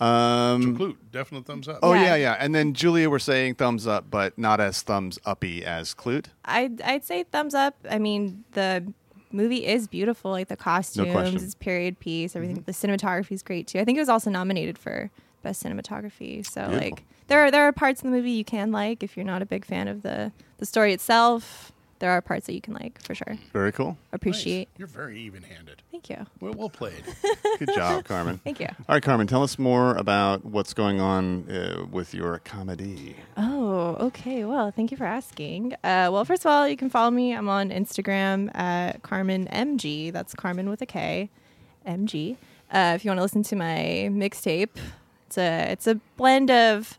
[0.00, 1.78] Um, Klute, definite thumbs up.
[1.82, 2.02] oh, yeah.
[2.02, 2.16] Yeah.
[2.16, 6.26] yeah, And then Julia, we're saying thumbs up, but not as thumbs uppy as Klute.
[6.44, 7.76] I'd, I'd say thumbs up.
[7.88, 8.92] I mean, the
[9.32, 10.30] movie is beautiful.
[10.30, 11.36] Like the costumes, question.
[11.42, 12.62] it's period piece, everything.
[12.64, 13.78] The cinematography is great too.
[13.80, 15.10] I think it was also nominated for
[15.42, 16.44] best cinematography.
[16.46, 16.90] So Beautiful.
[16.90, 19.42] like there are there are parts in the movie you can like if you're not
[19.42, 21.72] a big fan of the the story itself.
[21.98, 23.38] There are parts that you can like for sure.
[23.52, 23.96] Very cool.
[24.12, 24.68] Appreciate.
[24.72, 24.78] Nice.
[24.78, 25.82] You're very even-handed.
[25.92, 26.26] Thank you.
[26.40, 27.04] Well, well played.
[27.60, 28.40] Good job, Carmen.
[28.42, 28.66] Thank you.
[28.66, 33.14] All right, Carmen, tell us more about what's going on uh, with your comedy.
[33.36, 33.51] Oh,
[34.00, 34.44] okay.
[34.44, 35.74] Well, thank you for asking.
[35.84, 37.32] Uh, well, first of all, you can follow me.
[37.34, 40.12] I'm on Instagram at Carmen MG.
[40.12, 41.30] That's Carmen with a K,
[41.86, 42.36] MG.
[42.70, 44.76] Uh, if you want to listen to my mixtape,
[45.26, 46.98] it's a it's a blend of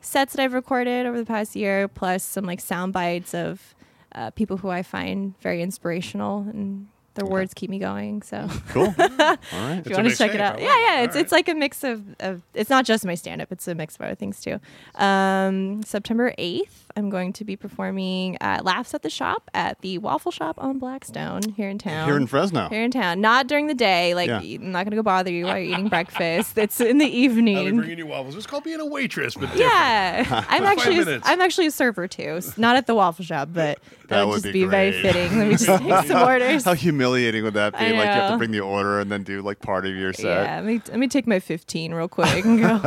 [0.00, 3.74] sets that I've recorded over the past year, plus some like sound bites of
[4.14, 7.32] uh, people who I find very inspirational and their Okay.
[7.32, 8.22] words keep me going.
[8.22, 8.84] So Cool.
[8.98, 9.38] All right.
[9.78, 10.54] if you want to check mixtape, it out.
[10.54, 10.80] like Yeah, it.
[10.82, 11.02] yeah.
[11.02, 13.66] It's All it's like a mix of, of it's not just my stand up, it's
[13.66, 14.60] a mix of other things too.
[14.94, 19.98] Um, September 8th, I'm going to be performing at Laughs at the Shop at the
[19.98, 22.08] Waffle Shop on Blackstone here in town.
[22.08, 22.68] Here in Fresno.
[22.70, 23.20] Here in town.
[23.20, 24.14] Not during the day.
[24.14, 24.38] Like Yeah.
[24.40, 26.56] I'm not gonna go bother you while you're eating breakfast.
[26.56, 27.76] It's in the I'll be evening.
[27.76, 28.34] bringing you waffles.
[28.34, 29.60] It's called being a waitress, but different.
[29.60, 31.20] Yeah, I'm actually.
[31.24, 32.40] I'm actually a server too.
[32.56, 35.02] Not at the waffle shop, but that, That would would just be be, very great.
[35.02, 35.38] fitting.
[35.38, 36.64] Let me just take some orders.
[36.64, 37.78] How humiliating would that be?
[37.78, 40.12] I Like you have to bring the order and then do like part of your
[40.14, 40.24] set.
[40.46, 42.78] Yeah, let me let me take my 15 real quick and go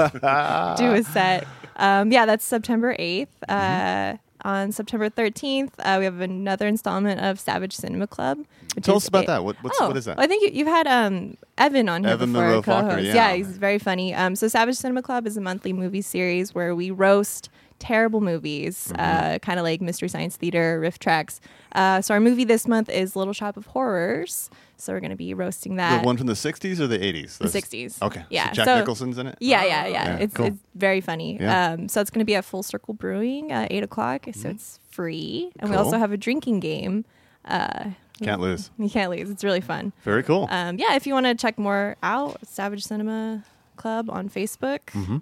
[0.78, 1.48] do a set.
[1.80, 3.28] Um, yeah, that's September 8th.
[3.50, 4.16] Mm-hmm.
[4.16, 8.46] Uh, on September 13th, uh, we have another installment of Savage Cinema Club.
[8.82, 9.44] Tell us about a- that.
[9.44, 10.18] What what's, oh, what is that?
[10.18, 13.04] I think you, you've had um, Evan on here Evan before, Monroe co-host.
[13.04, 13.34] Yeah.
[13.34, 14.14] he's very funny.
[14.14, 17.50] Um, so Savage Cinema Club is a monthly movie series where we roast
[17.80, 19.36] terrible movies, Mm-hmm.
[19.36, 21.40] uh, kind of like Mystery Science Theater, RiffTrax.
[21.74, 24.50] Uh, so our movie this month is Little Shop of Horrors.
[24.82, 26.02] So we're going to be roasting that.
[26.02, 27.38] the one from the '60s or the '80s?
[27.38, 28.02] The 60s.
[28.02, 28.24] Okay.
[28.30, 29.38] Yeah, So Jack so- Nicholson's in it.
[29.40, 29.92] Yeah, yeah, yeah.
[29.92, 30.46] Yeah, it's cool.
[30.48, 31.38] it's very funny.
[31.40, 31.72] Yeah.
[31.74, 34.26] Um, so it's going to be at Full Circle Brewing at eight o'clock.
[34.34, 37.06] So it's free, and we also have a drinking game.
[37.46, 38.70] Uh, Can't lose.
[38.78, 39.30] you can't lose.
[39.30, 39.94] It's really fun.
[40.04, 40.48] Very cool.
[40.52, 43.44] Um, yeah, if you want to check more out, Savage Cinema
[43.78, 44.80] Club on Facebook.
[44.94, 45.18] Mm-hmm.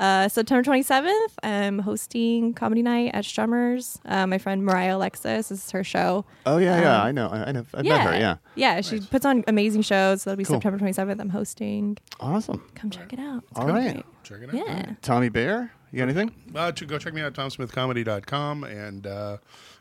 [0.00, 3.98] Uh, September 27th, I'm hosting comedy night at Strummers.
[4.06, 6.24] Uh, my friend Mariah Alexis this is her show.
[6.46, 6.96] oh yeah, yeah.
[7.00, 7.28] um, I know.
[7.28, 7.66] I, I know.
[7.74, 8.18] I've met her.
[8.18, 8.36] Yeah.
[8.54, 10.22] Yeah, she puts on amazing shows.
[10.22, 10.56] So that'll be Cool.
[10.56, 11.20] September 27th.
[11.20, 11.98] I'm hosting.
[12.18, 12.64] Awesome.
[12.74, 13.44] Come check it out.
[13.50, 13.94] It's All gonna be right.
[13.94, 14.04] great.
[14.22, 14.66] Check it out.
[14.66, 14.94] Yeah.
[15.02, 15.72] Tommy Bear.
[15.92, 16.32] You got anything?
[16.54, 18.64] Uh, to go check me out, tomsmithcomedy.com.
[18.64, 19.36] And uh,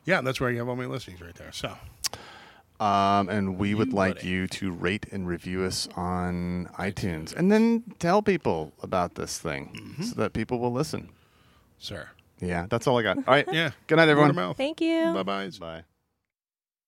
[0.05, 1.51] yeah, that's where you have all my listings right there.
[1.51, 1.77] So
[2.79, 4.27] Um, and we would You, like buddy.
[4.29, 9.73] you to rate and review us on iTunes, and then tell people about this thing
[9.75, 10.03] Mm-hmm.
[10.03, 11.09] so that people will listen.
[11.77, 12.07] Sir.
[12.39, 13.17] Yeah, that's all I got.
[13.17, 13.47] All right.
[13.51, 13.71] Yeah.
[13.87, 14.53] Good night, everyone.
[14.55, 15.11] Thank you.
[15.13, 15.49] Bye bye.
[15.59, 15.83] Bye.